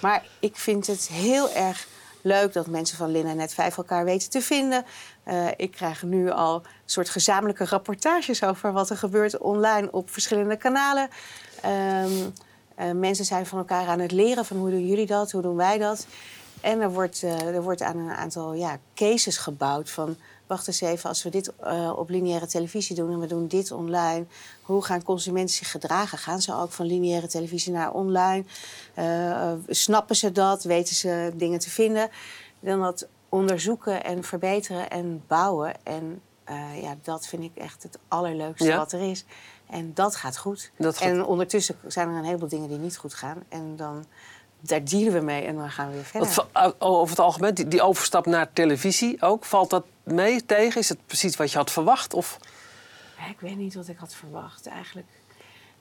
Maar 0.00 0.22
ik 0.40 0.56
vind 0.56 0.86
het 0.86 1.08
heel 1.12 1.50
erg 1.52 1.86
leuk 2.26 2.52
dat 2.52 2.66
mensen 2.66 2.96
van 2.96 3.10
Lin 3.10 3.26
en 3.26 3.36
Net 3.36 3.54
5 3.54 3.76
elkaar 3.76 4.04
weten 4.04 4.30
te 4.30 4.40
vinden. 4.40 4.84
Eh, 5.22 5.46
ik 5.56 5.70
krijg 5.70 6.02
nu 6.02 6.30
al 6.30 6.54
een 6.54 6.70
soort 6.84 7.08
gezamenlijke 7.08 7.64
rapportages 7.64 8.44
over 8.44 8.72
wat 8.72 8.90
er 8.90 8.96
gebeurt 8.96 9.38
online 9.38 9.88
op 9.90 10.10
verschillende 10.10 10.56
kanalen. 10.56 11.08
Ehm, 11.62 12.10
eh, 12.74 12.90
mensen 12.90 13.24
zijn 13.24 13.46
van 13.46 13.58
elkaar 13.58 13.86
aan 13.86 14.00
het 14.00 14.12
leren 14.12 14.44
van 14.44 14.56
hoe 14.56 14.70
doen 14.70 14.86
jullie 14.86 15.06
dat, 15.06 15.32
hoe 15.32 15.42
doen 15.42 15.56
wij 15.56 15.78
dat. 15.78 16.06
En 16.60 16.80
er 16.80 16.90
wordt, 16.90 17.22
eh, 17.22 17.54
er 17.54 17.62
wordt 17.62 17.82
aan 17.82 17.98
een 17.98 18.16
aantal 18.16 18.54
ja, 18.54 18.78
cases 18.94 19.36
gebouwd 19.36 19.90
van... 19.90 20.16
wacht 20.46 20.66
eens 20.66 20.80
even, 20.80 21.08
als 21.08 21.22
we 21.22 21.30
dit 21.30 21.52
eh, 21.56 21.92
op 21.96 22.08
lineaire 22.08 22.46
televisie 22.46 22.96
doen 22.96 23.12
en 23.12 23.20
we 23.20 23.26
doen 23.26 23.46
dit 23.46 23.70
online... 23.72 24.24
hoe 24.62 24.84
gaan 24.84 25.02
consumenten 25.02 25.54
zich 25.54 25.70
gedragen? 25.70 26.18
Gaan 26.18 26.40
ze 26.42 26.54
ook 26.54 26.72
van 26.72 26.86
lineaire 26.86 27.26
televisie 27.26 27.72
naar 27.72 27.92
online? 27.92 28.44
Eh, 28.94 29.30
eh, 29.50 29.58
snappen 29.68 30.16
ze 30.16 30.32
dat? 30.32 30.64
Weten 30.64 30.94
ze 30.94 31.32
dingen 31.34 31.58
te 31.58 31.70
vinden? 31.70 32.08
Dan 32.60 32.80
dat 32.80 33.06
onderzoeken 33.28 34.04
en 34.04 34.24
verbeteren 34.24 34.90
en 34.90 35.22
bouwen. 35.26 35.74
En 35.82 36.20
ja, 36.80 36.96
dat 37.02 37.26
vind 37.26 37.42
ik 37.42 37.50
echt 37.54 37.82
het 37.82 37.98
allerleukste 38.08 38.66
Ja. 38.66 38.76
wat 38.76 38.92
er 38.92 39.10
is. 39.10 39.24
En 39.70 39.94
dat 39.94 40.16
gaat 40.16 40.38
goed. 40.38 40.70
Dat 40.78 40.96
gaat- 40.98 41.08
En 41.08 41.24
ondertussen 41.24 41.76
zijn 41.86 42.08
er 42.08 42.16
een 42.16 42.24
heleboel 42.24 42.48
dingen 42.48 42.68
die 42.68 42.78
niet 42.78 42.96
goed 42.96 43.14
gaan. 43.14 43.42
En 43.48 43.76
dan, 43.76 44.04
daar 44.60 44.84
dealen 44.84 45.12
we 45.12 45.20
mee 45.20 45.44
en 45.44 45.56
dan 45.56 45.70
gaan 45.70 45.88
we 45.88 45.94
weer 45.94 46.04
verder. 46.04 46.44
Over 46.78 47.10
het 47.10 47.18
algemeen, 47.24 47.54
die 47.54 47.82
overstap 47.82 48.26
naar 48.26 48.52
televisie 48.52 49.22
ook, 49.22 49.44
valt 49.44 49.70
dat 49.70 49.84
mee 50.06 50.46
tegen? 50.46 50.80
Is 50.80 50.88
het 50.88 51.06
precies 51.06 51.36
wat 51.36 51.50
je 51.52 51.58
had 51.58 51.70
verwacht? 51.70 52.14
Of? 52.14 52.38
Ik 53.30 53.40
weet 53.40 53.56
niet 53.56 53.74
wat 53.74 53.88
ik 53.88 53.98
had 53.98 54.14
verwacht 54.14 54.66
eigenlijk. 54.66 55.06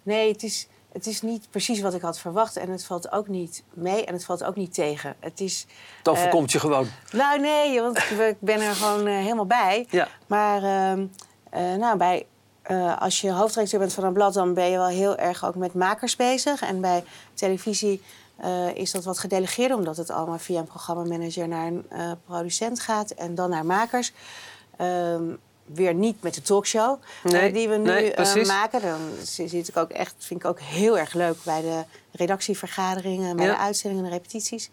Nee, 0.03 0.31
het 0.31 0.43
is, 0.43 0.67
het 0.91 1.07
is 1.07 1.21
niet 1.21 1.47
precies 1.49 1.81
wat 1.81 1.93
ik 1.93 2.01
had 2.01 2.19
verwacht. 2.19 2.57
En 2.57 2.69
het 2.69 2.85
valt 2.85 3.11
ook 3.11 3.27
niet 3.27 3.63
mee 3.73 4.05
en 4.05 4.13
het 4.13 4.25
valt 4.25 4.43
ook 4.43 4.55
niet 4.55 4.73
tegen. 4.73 5.15
Het 5.19 5.39
is, 5.39 5.65
Het 5.97 6.07
overkomt 6.07 6.51
je 6.51 6.59
gewoon. 6.59 6.87
nou 7.11 7.39
nee, 7.39 7.81
want 7.81 7.97
ik 7.97 8.35
ben 8.39 8.61
er 8.61 8.75
gewoon 8.75 9.07
eh, 9.07 9.15
helemaal 9.17 9.45
bij. 9.45 9.85
Ja. 9.89 10.07
Maar 10.27 10.63
ehm, 10.63 11.05
eh, 11.49 11.75
nou, 11.75 11.97
bij, 11.97 12.25
eh, 12.61 13.01
als 13.01 13.21
je 13.21 13.31
hoofdredacteur 13.31 13.79
bent 13.79 13.93
van 13.93 14.03
een 14.03 14.13
blad, 14.13 14.33
dan 14.33 14.53
ben 14.53 14.65
je 14.65 14.77
wel 14.77 14.87
heel 14.87 15.17
erg 15.17 15.45
ook 15.45 15.55
met 15.55 15.73
makers 15.73 16.15
bezig. 16.15 16.61
En 16.61 16.81
bij 16.81 17.03
televisie 17.33 18.01
eh, 18.35 18.75
is 18.75 18.91
dat 18.91 19.03
wat 19.03 19.19
gedelegeerder, 19.19 19.77
omdat 19.77 19.97
het 19.97 20.09
allemaal 20.09 20.37
via 20.37 20.59
een 20.59 20.65
programmamanager 20.65 21.47
naar 21.47 21.67
een 21.67 21.85
eh, 21.89 22.11
producent 22.25 22.79
gaat 22.79 23.11
en 23.11 23.35
dan 23.35 23.49
naar 23.49 23.65
makers. 23.65 24.13
Ehm, 24.77 25.23
weer 25.65 25.93
niet 25.93 26.21
met 26.21 26.33
de 26.33 26.41
talkshow 26.41 26.99
eh, 27.23 27.53
die 27.53 27.69
we 27.69 27.75
nu 27.75 27.83
nee, 27.83 28.45
maken. 28.45 28.81
Dan 28.81 28.99
zit 29.23 29.67
ik 29.67 29.77
ook 29.77 29.89
echt, 29.89 30.15
vind 30.17 30.39
ik 30.39 30.45
ook 30.45 30.59
heel 30.59 30.97
erg 30.97 31.13
leuk 31.13 31.37
bij 31.43 31.61
de 31.61 31.83
redactievergaderingen, 32.11 33.35
bij 33.35 33.45
Ja. 33.45 33.51
de 33.51 33.57
uitzendingen 33.57 34.05
en 34.05 34.09
de 34.09 34.15
repetities. 34.15 34.69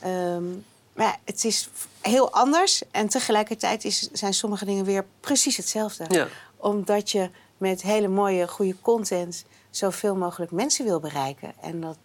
Ehm, 0.00 0.44
maar 0.92 1.06
ja, 1.06 1.16
het 1.24 1.44
is 1.44 1.68
heel 2.00 2.32
anders. 2.32 2.82
En 2.90 3.08
tegelijkertijd 3.08 3.84
is, 3.84 4.08
zijn 4.12 4.34
sommige 4.34 4.64
dingen 4.64 4.84
weer 4.84 5.04
precies 5.20 5.56
hetzelfde. 5.56 6.04
Ja. 6.08 6.28
Omdat 6.56 7.10
je 7.10 7.30
met 7.56 7.82
hele 7.82 8.08
mooie, 8.08 8.48
goede 8.48 8.76
content 8.80 9.44
zoveel 9.70 10.16
mogelijk 10.16 10.50
mensen 10.50 10.84
wil 10.84 11.00
bereiken. 11.00 11.52
En 11.60 11.80
dat 11.80 11.96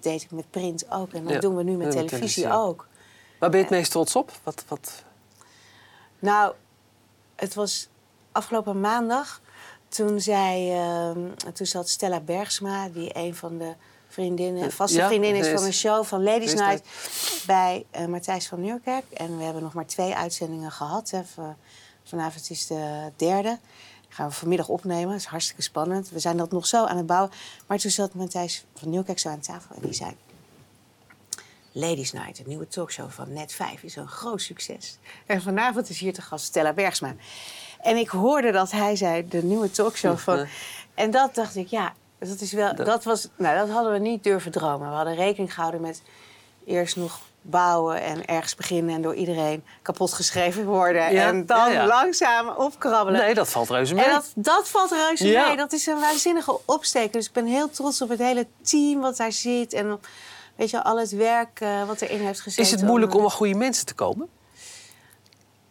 deed 0.00 0.22
ik 0.22 0.30
met 0.30 0.50
print 0.50 0.90
ook. 0.90 1.12
En 1.12 1.24
dat 1.24 1.32
Ja, 1.32 1.40
doen 1.40 1.56
we 1.56 1.62
nu 1.62 1.76
met 1.76 1.90
televisie 1.90 2.18
televisie 2.18 2.52
ook. 2.52 2.86
Waar 3.38 3.50
ben 3.50 3.58
je 3.58 3.64
het 3.64 3.74
meest 3.74 3.90
trots 3.90 4.16
op? 4.16 4.32
Wat, 4.42 4.64
wat... 4.68 5.04
Nou, 6.18 6.54
het 7.36 7.54
was 7.54 7.88
afgelopen 8.32 8.80
maandag. 8.80 9.40
toen, 9.88 10.20
zei, 10.20 10.72
ehm, 10.72 11.52
toen 11.52 11.66
zat 11.66 11.88
Stella 11.88 12.20
Bergsma, 12.20 12.88
die 12.88 13.10
een 13.12 13.34
van 13.34 13.58
de 13.58 13.74
vriendinnen, 14.08 14.72
vaste 14.72 14.96
Ja, 14.98 15.06
vriendinnen 15.06 15.40
is 15.40 15.48
van 15.48 15.64
een 15.64 15.72
show 15.72 16.04
van 16.04 16.22
Ladies 16.22 16.54
Night 16.54 16.82
bij 17.46 17.84
eh 17.90 18.06
Matthijs 18.06 18.48
van 18.48 18.60
Nieuwkerk. 18.60 19.04
En 19.10 19.38
we 19.38 19.44
hebben 19.44 19.62
nog 19.62 19.72
maar 19.74 19.86
twee 19.86 20.14
uitzendingen 20.14 20.70
gehad. 20.70 21.10
Hè. 21.10 21.22
Vanavond 22.04 22.50
is 22.50 22.66
de 22.66 23.12
derde. 23.16 23.58
Gaan 24.08 24.28
we 24.28 24.34
vanmiddag 24.34 24.68
opnemen. 24.68 25.08
Dat 25.10 25.18
is 25.20 25.24
hartstikke 25.24 25.62
spannend. 25.62 26.08
We 26.10 26.18
zijn 26.18 26.36
dat 26.36 26.50
nog 26.50 26.66
zo 26.66 26.84
aan 26.84 26.96
het 26.96 27.06
bouwen. 27.06 27.30
Maar 27.66 27.78
toen 27.78 27.90
zat 27.90 28.14
Matthijs 28.14 28.64
van 28.74 28.90
Nieuwkerk 28.90 29.18
zo 29.18 29.28
aan 29.28 29.40
tafel 29.40 29.74
en 29.76 29.82
die 29.82 29.92
zei... 29.94 30.16
Ladies 31.72 32.12
Night, 32.12 32.36
de 32.36 32.42
nieuwe 32.46 32.68
talkshow 32.68 33.10
van 33.10 33.32
Net 33.32 33.52
5, 33.52 33.82
is 33.82 33.96
een 33.96 34.08
groot 34.08 34.40
succes. 34.42 34.98
En 35.26 35.42
vanavond 35.42 35.88
is 35.88 35.98
hier 35.98 36.12
te 36.12 36.22
gast 36.22 36.44
Stella 36.44 36.72
Bergsma. 36.72 37.14
En 37.80 37.96
ik 37.96 38.08
hoorde 38.08 38.52
dat 38.52 38.70
hij 38.70 38.96
zei, 38.96 39.28
de 39.28 39.42
nieuwe 39.42 39.70
talkshow 39.70 40.16
van... 40.28 40.46
En 40.94 41.10
dat 41.10 41.34
dacht 41.34 41.56
ik, 41.56 41.66
ja, 41.68 41.94
dat 42.18 42.40
is 42.40 42.52
wel... 42.52 42.74
Dat- 42.74 42.86
Dat, 42.86 43.04
was, 43.04 43.28
nou, 43.36 43.58
dat 43.58 43.68
hadden 43.70 43.92
we 43.92 43.98
niet 43.98 44.24
durven 44.24 44.50
dromen. 44.50 44.88
We 44.88 44.94
hadden 44.94 45.14
rekening 45.14 45.54
gehouden 45.54 45.80
met 45.80 46.02
eerst 46.64 46.96
nog 46.96 47.20
bouwen 47.42 48.02
en 48.02 48.24
ergens 48.24 48.54
beginnen... 48.54 48.94
en 48.94 49.02
door 49.02 49.14
iedereen 49.14 49.64
kapot 49.82 50.12
geschreven 50.12 50.64
worden. 50.64 51.12
Ja, 51.12 51.26
en 51.26 51.46
dan 51.46 51.72
ja, 51.72 51.82
ja. 51.82 51.86
langzaam 51.86 52.48
opkrabbelen. 52.48 53.20
Nee, 53.20 53.34
dat 53.34 53.48
valt 53.48 53.70
reuze 53.70 53.94
mee. 53.94 54.04
En 54.04 54.10
dat, 54.10 54.32
dat 54.34 54.68
valt 54.68 54.90
reuze 54.90 55.24
mee. 55.24 55.56
Dat 55.56 55.72
is 55.72 55.86
een 55.86 56.00
waanzinnige 56.00 56.58
opsteker. 56.64 57.12
Dus 57.12 57.26
ik 57.26 57.32
ben 57.32 57.46
heel 57.46 57.70
trots 57.70 58.02
op 58.02 58.08
het 58.08 58.18
hele 58.18 58.46
team 58.62 59.00
wat 59.00 59.16
daar 59.16 59.32
zit. 59.32 59.72
En 59.72 60.00
weet 60.56 60.70
je, 60.70 60.84
al 60.84 60.98
het 60.98 61.10
werk 61.10 61.60
eh, 61.60 61.86
wat 61.86 62.00
erin 62.00 62.20
heeft 62.20 62.40
gezeten. 62.40 62.64
Is 62.64 62.70
het 62.70 62.82
moeilijk 62.82 63.14
om 63.14 63.22
aan 63.22 63.30
goede 63.30 63.54
mensen 63.54 63.86
te 63.86 63.94
komen? 63.94 64.28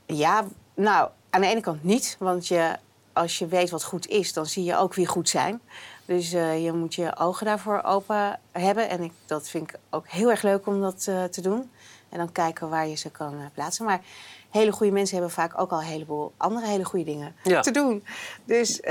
Ja, 0.05 0.45
nou, 0.73 1.09
aan 1.29 1.41
de 1.41 1.47
ene 1.47 1.61
kant 1.61 1.83
niet. 1.83 2.15
Want 2.19 2.47
je, 2.47 2.75
als 3.13 3.37
je 3.37 3.47
weet 3.47 3.69
wat 3.69 3.83
goed 3.83 4.07
is, 4.07 4.33
dan 4.33 4.45
zie 4.45 4.63
je 4.63 4.77
ook 4.77 4.93
wie 4.93 5.07
goed 5.07 5.29
zijn. 5.29 5.61
Dus 6.07 6.33
eh, 6.33 6.63
je 6.63 6.71
moet 6.73 6.95
je 6.95 7.17
ogen 7.17 7.45
daarvoor 7.45 7.81
open 7.83 8.39
hebben. 8.51 8.89
En 8.89 9.01
ik, 9.01 9.11
dat 9.25 9.49
vind 9.49 9.69
ik 9.69 9.79
ook 9.89 10.07
heel 10.07 10.29
erg 10.29 10.41
leuk 10.41 10.67
om 10.67 10.81
dat 10.81 11.05
eh, 11.09 11.23
te 11.23 11.41
doen. 11.41 11.71
En 12.09 12.17
dan 12.17 12.31
kijken 12.31 12.69
waar 12.69 12.87
je 12.87 12.95
ze 12.95 13.09
kan 13.11 13.33
eh, 13.33 13.45
plaatsen. 13.53 13.85
Maar 13.85 14.01
hele 14.49 14.71
goede 14.71 14.91
mensen 14.91 15.15
hebben 15.15 15.33
vaak 15.33 15.59
ook 15.59 15.71
al 15.71 15.79
een 15.79 15.85
heleboel 15.85 16.33
andere 16.37 16.67
hele 16.67 16.83
goede 16.85 17.05
dingen 17.05 17.35
Ja. 17.43 17.61
te 17.61 17.71
doen. 17.71 18.03
Dus 18.45 18.81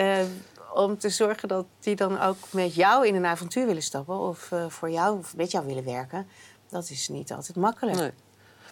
om 0.74 0.98
te 0.98 1.08
zorgen 1.08 1.48
dat 1.48 1.66
die 1.80 1.96
dan 1.96 2.20
ook 2.20 2.36
met 2.50 2.74
jou 2.74 3.06
in 3.06 3.14
een 3.14 3.26
avontuur 3.26 3.66
willen 3.66 3.82
stappen... 3.82 4.18
of 4.18 4.50
voor 4.68 4.90
jou 4.90 5.18
of 5.18 5.36
met 5.36 5.50
jou 5.50 5.66
willen 5.66 5.84
werken, 5.84 6.26
dat 6.68 6.90
is 6.90 7.08
niet 7.08 7.32
altijd 7.32 7.56
makkelijk. 7.56 7.98
Nee. 7.98 8.12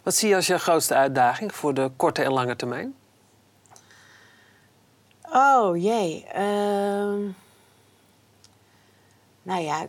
Wat 0.03 0.15
zie 0.15 0.29
je 0.29 0.35
als 0.35 0.47
je 0.47 0.57
grootste 0.57 0.93
uitdaging 0.93 1.55
voor 1.55 1.73
de 1.73 1.91
korte 1.95 2.23
en 2.23 2.31
lange 2.31 2.55
termijn? 2.55 2.95
Oh 5.33 5.77
jee. 5.81 6.25
ehm. 6.25 7.21
Nou 9.45 9.61
ja, 9.61 9.85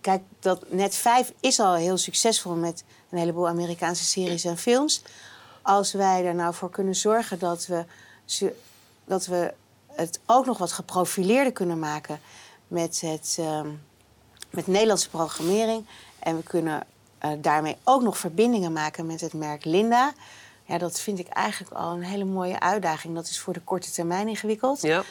kijk, 0.00 0.22
dat 0.40 0.70
Net 0.70 0.94
5 0.94 1.32
is 1.40 1.60
al 1.60 1.74
heel 1.74 1.96
succesvol 1.96 2.54
met 2.54 2.84
een 3.10 3.18
heleboel 3.18 3.48
Amerikaanse 3.48 4.04
series 4.04 4.44
en 4.44 4.58
films. 4.58 5.02
Als 5.62 5.92
wij 5.92 6.26
er 6.26 6.34
nou 6.34 6.54
voor 6.54 6.70
kunnen 6.70 6.94
zorgen 6.94 7.38
dat 7.38 7.66
we, 7.66 7.84
dat 9.04 9.26
we 9.26 9.54
het 9.86 10.20
ook 10.26 10.46
nog 10.46 10.58
wat 10.58 10.72
geprofileerder 10.72 11.52
kunnen 11.52 11.78
maken 11.78 12.20
met, 12.68 13.00
het, 13.00 13.36
ehm, 13.38 13.68
met 14.50 14.66
Nederlandse 14.66 15.08
programmering. 15.08 15.86
En 16.18 16.36
we 16.36 16.42
kunnen 16.42 16.86
eh, 17.18 17.30
daarmee 17.38 17.76
ook 17.84 18.02
nog 18.02 18.18
verbindingen 18.18 18.72
maken 18.72 19.06
met 19.06 19.20
het 19.20 19.32
merk 19.32 19.64
Linda. 19.64 20.12
Ja, 20.64 20.78
dat 20.78 21.00
vind 21.00 21.18
ik 21.18 21.28
eigenlijk 21.28 21.74
al 21.74 21.92
een 21.92 22.02
hele 22.02 22.24
mooie 22.24 22.60
uitdaging. 22.60 23.14
Dat 23.14 23.28
is 23.28 23.40
voor 23.40 23.52
de 23.52 23.60
korte 23.60 23.90
termijn 23.90 24.28
ingewikkeld. 24.28 24.82
Ja. 24.82 25.02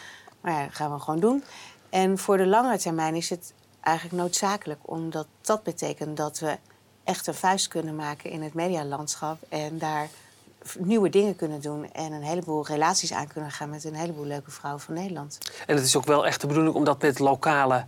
Maar 0.41 0.53
ja, 0.53 0.63
dat 0.65 0.75
gaan 0.75 0.93
we 0.93 1.00
gewoon 1.00 1.19
doen. 1.19 1.43
En 1.89 2.17
voor 2.17 2.38
de 2.38 2.45
lange 2.45 2.78
termijn 2.78 3.15
is 3.15 3.30
het 3.30 3.54
eigenlijk 3.88 4.21
noodzakelijk, 4.21 4.80
omdat 4.86 5.28
dat 5.41 5.63
betekent 5.63 6.17
dat 6.17 6.39
we 6.39 6.58
echt 7.04 7.28
een 7.28 7.34
vuist 7.34 7.67
kunnen 7.67 7.95
maken 7.95 8.30
in 8.30 8.41
het 8.41 8.54
medialandschap 8.54 9.38
en 9.50 9.78
daar 9.78 10.10
nieuwe 10.78 11.10
dingen 11.10 11.36
kunnen 11.36 11.62
doen 11.62 11.91
en 11.91 12.12
een 12.12 12.21
heleboel 12.21 12.65
relaties 12.65 13.13
aan 13.13 13.28
kunnen 13.28 13.52
gaan 13.52 13.69
met 13.69 13.84
een 13.84 13.95
heleboel 13.95 14.26
leuke 14.26 14.52
vrouwen 14.52 14.82
van 14.84 14.93
Nederland. 14.93 15.38
En 15.67 15.76
het 15.76 15.86
is 15.86 15.95
ook 15.95 16.06
wel 16.06 16.26
echt 16.26 16.41
de 16.41 16.47
bedoeling 16.47 16.76
om 16.76 16.84
dat 16.84 17.02
met 17.02 17.19
lokale 17.19 17.86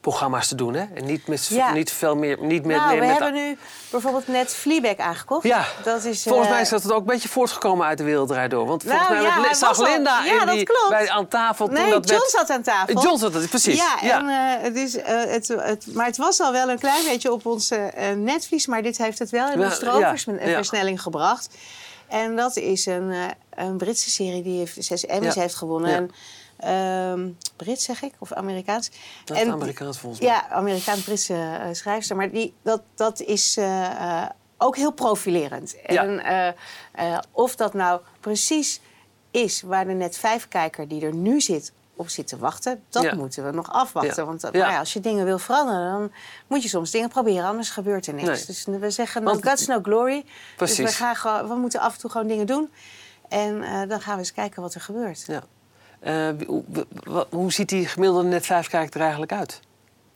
programma's 0.00 0.48
te 0.48 0.54
doen, 0.54 0.74
hè? 0.74 0.84
En 0.94 1.04
niet 1.06 1.26
met 1.26 1.46
Ja. 1.46 1.72
niet 1.72 1.92
veel 1.92 2.16
meer, 2.16 2.38
niet 2.40 2.64
met 2.64 2.76
nou, 2.76 2.90
meer 2.90 3.00
we 3.00 3.06
met 3.06 3.18
hebben 3.18 3.34
nu 3.42 3.58
bijvoorbeeld 3.90 4.28
net 4.28 4.54
Fleabag 4.54 4.96
aangekocht. 4.96 5.46
Ja, 5.46 5.64
dat 5.84 6.04
is, 6.04 6.22
volgens 6.22 6.46
eh, 6.46 6.52
mij 6.52 6.60
is 6.62 6.68
dat 6.68 6.92
ook 6.92 6.98
een 7.00 7.04
beetje 7.06 7.28
voortgekomen 7.28 7.86
uit 7.86 7.98
de 7.98 8.04
wereldrijd 8.04 8.50
door. 8.50 8.66
Want 8.66 8.82
volgens 8.82 9.08
Nou, 9.08 9.22
mij 9.22 9.48
ja, 9.48 9.54
zag 9.54 9.78
Linda 9.78 10.24
ja, 10.24 10.40
in 10.40 10.46
dat 10.46 10.54
die, 10.54 10.64
klopt. 10.64 10.88
bij, 10.88 11.10
aan 11.10 11.28
tafel 11.28 11.66
toen 11.66 11.74
Nee, 11.74 11.90
dat 11.90 12.08
John 12.08 12.20
werd- 12.20 12.30
zat 12.30 12.50
aan 12.50 12.62
tafel. 12.62 13.02
John 13.02 13.18
zat 13.18 13.34
het, 13.34 13.48
precies. 13.48 13.76
Ja, 13.76 13.96
Ja. 14.02 14.18
En, 14.18 14.28
eh, 14.28 14.62
het 14.64 14.76
is, 14.76 14.96
eh, 14.96 15.24
het, 15.24 15.48
het, 15.48 15.86
maar 15.94 16.06
het 16.06 16.16
was 16.16 16.40
al 16.40 16.52
wel 16.52 16.68
een 16.70 16.78
klein 16.78 17.04
beetje 17.04 17.32
op 17.32 17.46
onze 17.46 17.76
eh, 17.76 18.10
netvlies. 18.16 18.66
Maar 18.66 18.82
dit 18.82 18.98
heeft 18.98 19.18
het 19.18 19.30
wel 19.30 19.50
in 19.52 19.60
een 19.60 19.72
stroomversnelling 19.72 20.96
ja. 20.96 21.02
gebracht. 21.02 21.48
En 22.08 22.36
dat 22.36 22.56
is 22.56 22.86
een, 22.86 23.10
eh, 23.10 23.64
een 23.66 23.76
Britse 23.76 24.10
serie 24.10 24.42
die 24.42 24.58
heeft 24.58 24.74
zes 24.78 25.06
Emmys 25.06 25.34
heeft 25.34 25.54
gewonnen. 25.54 25.94
En, 25.94 26.10
ehm, 26.58 27.28
Brits 27.56 27.84
zeg 27.84 28.02
ik, 28.02 28.12
of 28.18 28.32
Amerikaans. 28.32 28.90
Dat 29.24 29.36
is 29.36 29.42
En- 29.42 29.50
Amerikaans 29.52 29.98
volgens 29.98 30.22
mij. 30.22 30.30
Ja, 30.30 30.48
Amerikaans-Britse 30.50 31.34
eh, 31.34 31.68
schrijfster. 31.72 32.16
Maar 32.16 32.30
die, 32.30 32.54
dat, 32.62 32.82
dat 32.94 33.20
is 33.20 33.56
eh, 33.56 34.22
eh, 34.22 34.28
ook 34.58 34.76
heel 34.76 34.92
profilerend. 34.92 35.76
Ja. 35.86 36.02
En 36.92 37.24
of 37.32 37.56
dat 37.56 37.74
nou 37.74 38.00
precies 38.20 38.80
is 39.30 39.62
waar 39.62 39.86
de 39.86 39.92
net 39.92 40.16
vijf 40.18 40.48
kijker 40.48 40.88
die 40.88 41.02
er 41.06 41.14
nu 41.14 41.40
zit 41.40 41.72
op 41.96 42.08
zit 42.08 42.26
te 42.26 42.36
wachten, 42.38 42.82
dat 42.88 43.02
Ja. 43.02 43.14
moeten 43.14 43.44
we 43.44 43.50
nog 43.50 43.72
afwachten. 43.72 44.14
Ja. 44.16 44.24
Want 44.24 44.40
Ja. 44.42 44.50
nou 44.50 44.72
ja, 44.72 44.78
als 44.78 44.92
je 44.92 45.00
dingen 45.00 45.24
wil 45.24 45.38
veranderen, 45.38 45.90
dan 45.92 46.12
moet 46.46 46.62
je 46.62 46.68
soms 46.68 46.90
dingen 46.90 47.08
proberen, 47.08 47.44
anders 47.44 47.70
gebeurt 47.70 48.06
er 48.06 48.14
niks. 48.14 48.26
Nee. 48.28 48.44
Dus 48.46 48.64
we 48.64 48.90
zeggen 48.90 49.22
no 49.22 49.34
guts, 49.40 49.66
no 49.66 49.78
glory. 49.82 50.20
Dus 50.22 50.24
we, 50.76 50.82
Precies. 50.82 50.96
gaan 50.96 51.48
we 51.48 51.54
moeten 51.54 51.80
af 51.80 51.94
en 51.94 52.00
toe 52.00 52.10
gewoon 52.10 52.26
dingen 52.26 52.46
doen. 52.46 52.70
En 53.28 53.60
dan 53.88 54.00
gaan 54.00 54.12
we 54.14 54.18
eens 54.18 54.32
kijken 54.32 54.62
wat 54.62 54.74
er 54.74 54.80
gebeurt. 54.80 55.24
Ja. 55.26 55.42
Eh, 56.00 56.28
hoe, 57.30 57.52
ziet 57.52 57.68
die 57.68 57.86
gemiddelde 57.86 58.28
net 58.28 58.46
5 58.46 58.68
kijker 58.68 58.94
er 58.96 59.00
eigenlijk 59.02 59.32
uit? 59.32 59.60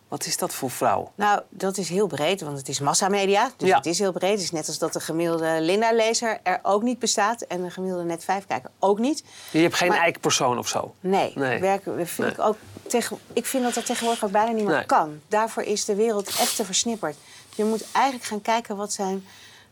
Wat 0.08 0.26
is 0.26 0.36
dat 0.36 0.54
voor 0.54 0.70
vrouw? 0.70 1.12
Nou, 1.14 1.40
dat 1.48 1.76
is 1.78 1.88
heel 1.88 2.06
breed, 2.06 2.40
want 2.40 2.58
het 2.58 2.68
is 2.68 2.80
massamedia. 2.80 3.50
Dus 3.56 3.68
Ja. 3.68 3.76
het 3.76 3.86
is 3.86 3.98
heel 3.98 4.12
breed. 4.12 4.30
Het 4.30 4.40
is 4.40 4.50
net 4.50 4.66
als 4.66 4.78
dat 4.78 4.92
de 4.92 5.00
gemiddelde 5.00 5.56
Linda-lezer 5.60 6.38
er 6.42 6.60
ook 6.62 6.82
niet 6.82 6.98
bestaat... 6.98 7.40
en 7.40 7.62
de 7.62 7.70
gemiddelde 7.70 8.04
net 8.04 8.24
5 8.24 8.46
kijker 8.46 8.70
ook 8.78 8.98
niet. 8.98 9.24
Je 9.50 9.58
hebt 9.58 9.74
geen 9.74 9.88
Maar- 9.88 9.98
eikpersoon 9.98 10.58
of 10.58 10.68
zo. 10.68 10.94
Nee, 11.00 11.32
Nee. 11.34 11.60
dat 11.60 11.80
vind 11.94 12.18
Nee. 12.18 12.30
ik 12.30 12.40
ook 12.40 12.56
tegen, 12.86 13.18
ik 13.32 13.46
vind 13.46 13.64
dat 13.64 13.74
dat 13.74 13.86
tegenwoordig 13.86 14.24
ook 14.24 14.30
bijna 14.30 14.50
niet 14.52 14.64
meer 14.64 14.74
Nee. 14.76 14.86
kan. 14.86 15.20
Daarvoor 15.28 15.62
is 15.62 15.84
de 15.84 15.94
wereld 15.94 16.26
echt 16.28 16.56
te 16.56 16.64
versnipperd. 16.64 17.16
Je 17.54 17.64
moet 17.64 17.84
eigenlijk 17.92 18.24
gaan 18.26 18.42
kijken 18.42 18.76
wat 18.76 18.92
zijn 18.92 19.24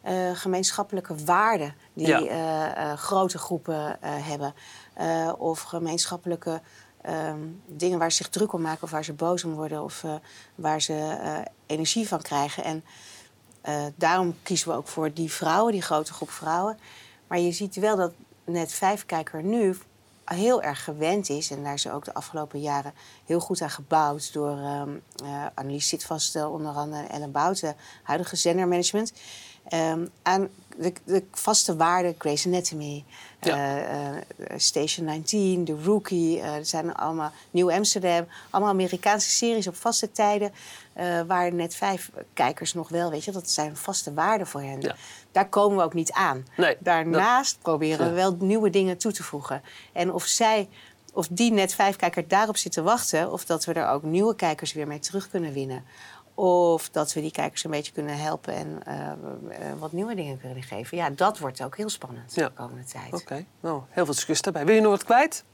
eh, 0.02 0.30
gemeenschappelijke 0.34 1.14
waarden 1.24 1.74
die 1.92 2.06
Ja. 2.06 2.20
eh, 2.20 2.90
eh, 2.90 2.98
grote 2.98 3.38
groepen 3.38 3.96
hebben. 4.00 4.54
Of 5.38 5.60
gemeenschappelijke 5.60 6.60
ehm, 7.02 7.38
dingen 7.66 7.98
waar 7.98 8.10
ze 8.10 8.16
zich 8.16 8.28
druk 8.28 8.52
om 8.52 8.60
maken 8.60 8.82
of 8.82 8.90
waar 8.90 9.04
ze 9.04 9.12
boos 9.12 9.44
om 9.44 9.54
worden 9.54 9.82
of 9.82 10.04
waar 10.54 10.80
ze 10.80 11.16
energie 11.66 12.08
van 12.08 12.22
krijgen. 12.22 12.64
En 12.64 12.84
daarom 13.96 14.36
kiezen 14.42 14.68
we 14.68 14.74
ook 14.74 14.88
voor 14.88 15.12
die 15.12 15.32
vrouwen, 15.32 15.72
die 15.72 15.82
grote 15.82 16.12
groep 16.12 16.30
vrouwen. 16.30 16.78
Maar 17.26 17.38
je 17.38 17.52
ziet 17.52 17.74
wel 17.74 17.96
dat 17.96 18.12
net 18.44 18.72
vijfkijker 18.72 19.42
nu 19.42 19.76
heel 20.24 20.62
erg 20.62 20.84
gewend 20.84 21.28
is. 21.28 21.50
En 21.50 21.62
daar 21.62 21.74
is 21.74 21.82
ze 21.82 21.92
ook 21.92 22.04
de 22.04 22.14
afgelopen 22.14 22.60
jaren 22.60 22.92
heel 23.26 23.40
goed 23.40 23.62
aan 23.62 23.70
gebouwd. 23.70 24.32
Door 24.32 24.58
eh, 24.58 25.46
Annelies 25.54 25.88
Zitvast 25.88 26.44
onder 26.44 26.72
andere 26.72 27.02
en 27.06 27.22
een 27.22 27.30
Bouten, 27.30 27.76
huidige 28.02 28.36
zendermanagement. 28.36 29.12
Ehm, 29.68 30.06
aan 30.22 30.48
de, 30.76 30.92
de 31.04 31.24
vaste 31.32 31.76
waarden, 31.76 32.14
Grey's 32.18 32.46
Anatomy, 32.46 33.04
Ja. 33.40 33.54
eh, 33.56 34.08
eh, 34.16 34.22
Station 34.56 35.06
19, 35.06 35.64
The 35.64 35.76
Rookie. 35.84 36.40
er 36.40 36.64
zijn 36.66 36.94
allemaal 36.94 37.32
Nieuw 37.50 37.70
Amsterdam. 37.72 38.26
Allemaal 38.50 38.72
Amerikaanse 38.72 39.30
series 39.30 39.66
op 39.66 39.76
vaste 39.76 40.12
tijden. 40.12 40.52
waar 41.26 41.52
net 41.54 41.74
vijf 41.74 42.10
kijkers 42.32 42.74
nog 42.74 42.88
wel, 42.88 43.10
weet 43.10 43.24
je, 43.24 43.30
dat 43.32 43.50
zijn 43.50 43.76
vaste 43.76 44.14
waarden 44.14 44.46
voor 44.46 44.60
hen. 44.62 44.80
Ja. 44.80 44.96
Daar 45.32 45.48
komen 45.48 45.76
we 45.78 45.82
ook 45.84 45.94
niet 45.94 46.12
aan. 46.12 46.46
Nee, 46.56 46.76
Daarnaast 46.80 47.58
proberen 47.62 48.04
ja. 48.06 48.10
we 48.10 48.16
wel 48.16 48.36
nieuwe 48.40 48.70
dingen 48.70 48.96
toe 48.98 49.12
te 49.12 49.22
voegen. 49.22 49.62
En 49.92 50.12
of 50.12 50.24
zij, 50.24 50.68
of 51.12 51.28
die 51.30 51.52
net 51.52 51.74
vijf 51.74 51.96
kijker 51.96 52.28
daarop 52.28 52.56
zit 52.56 52.72
te 52.72 52.82
wachten, 52.82 53.32
of 53.32 53.44
dat 53.44 53.64
we 53.64 53.72
er 53.72 53.88
ook 53.88 54.02
nieuwe 54.02 54.34
kijkers 54.36 54.72
weer 54.72 54.86
mee 54.86 54.98
terug 54.98 55.30
kunnen 55.30 55.52
winnen. 55.52 55.84
Of 56.42 56.88
dat 56.88 57.12
we 57.12 57.20
die 57.20 57.30
kijkers 57.30 57.64
een 57.64 57.70
beetje 57.70 57.92
kunnen 57.92 58.16
helpen 58.18 58.54
en 58.54 58.80
eh, 58.84 59.06
eh, 59.10 59.78
wat 59.78 59.92
nieuwe 59.92 60.14
dingen 60.14 60.40
kunnen 60.40 60.62
geven. 60.62 60.96
Ja, 60.96 61.10
dat 61.10 61.38
wordt 61.38 61.62
ook 61.62 61.76
heel 61.76 61.88
spannend 61.88 62.34
Ja. 62.34 62.44
de 62.46 62.52
komende 62.54 62.84
tijd. 62.84 63.12
Oké, 63.12 63.44
nou, 63.60 63.82
heel 63.90 64.04
veel 64.04 64.14
succes 64.14 64.40
daarbij. 64.42 64.64
Wil 64.64 64.74
je 64.74 64.80
nog 64.80 64.90
wat 64.90 65.04
kwijt? 65.04 65.44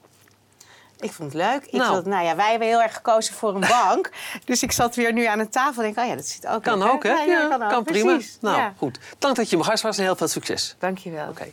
Ik 0.98 1.12
vond 1.12 1.32
het 1.32 1.42
leuk. 1.42 1.64
Ik 1.64 1.72
Nou. 1.72 1.94
vond, 1.94 2.06
nou 2.06 2.24
ja, 2.24 2.36
wij 2.36 2.50
hebben 2.50 2.68
heel 2.68 2.82
erg 2.82 2.94
gekozen 2.94 3.34
voor 3.34 3.54
een 3.54 3.60
bank. 3.68 4.10
dus 4.44 4.62
ik 4.62 4.72
zat 4.72 4.94
weer 4.94 5.12
nu 5.12 5.24
aan 5.24 5.38
de 5.38 5.48
tafel 5.48 5.82
en 5.82 5.92
denk, 5.92 5.98
oh 6.06 6.10
ja, 6.12 6.16
dat 6.16 6.26
zit 6.26 6.46
ook 6.46 6.62
Kan 6.62 6.82
ook, 6.82 7.02
hè? 7.02 7.10
Ja, 7.10 7.22
ja, 7.22 7.48
kan 7.58 7.72
ook. 7.72 7.84
prima. 7.84 8.12
Precies. 8.14 8.38
Nou, 8.40 8.56
ja. 8.56 8.74
goed. 8.76 8.98
Dank 9.18 9.36
dat 9.36 9.50
je 9.50 9.56
mijn 9.56 9.68
gast 9.68 9.82
was 9.82 9.98
en 9.98 10.04
heel 10.04 10.16
veel 10.16 10.28
succes. 10.28 10.74
Dankjewel. 10.78 11.28
Oké. 11.28 11.46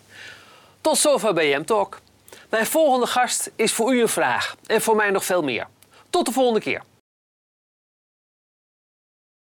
Tot 0.81 0.97
zover 0.97 1.33
BM 1.33 1.63
Talk. 1.63 1.99
Mijn 2.49 2.65
volgende 2.65 3.07
gast 3.07 3.51
is 3.55 3.73
voor 3.73 3.93
u 3.95 4.01
een 4.01 4.07
vraag 4.09 4.55
en 4.65 4.81
voor 4.81 4.95
mij 4.95 5.09
nog 5.09 5.25
veel 5.25 5.41
meer. 5.43 5.67
Tot 6.09 6.25
de 6.25 6.31
volgende 6.31 6.59
keer. 6.59 6.83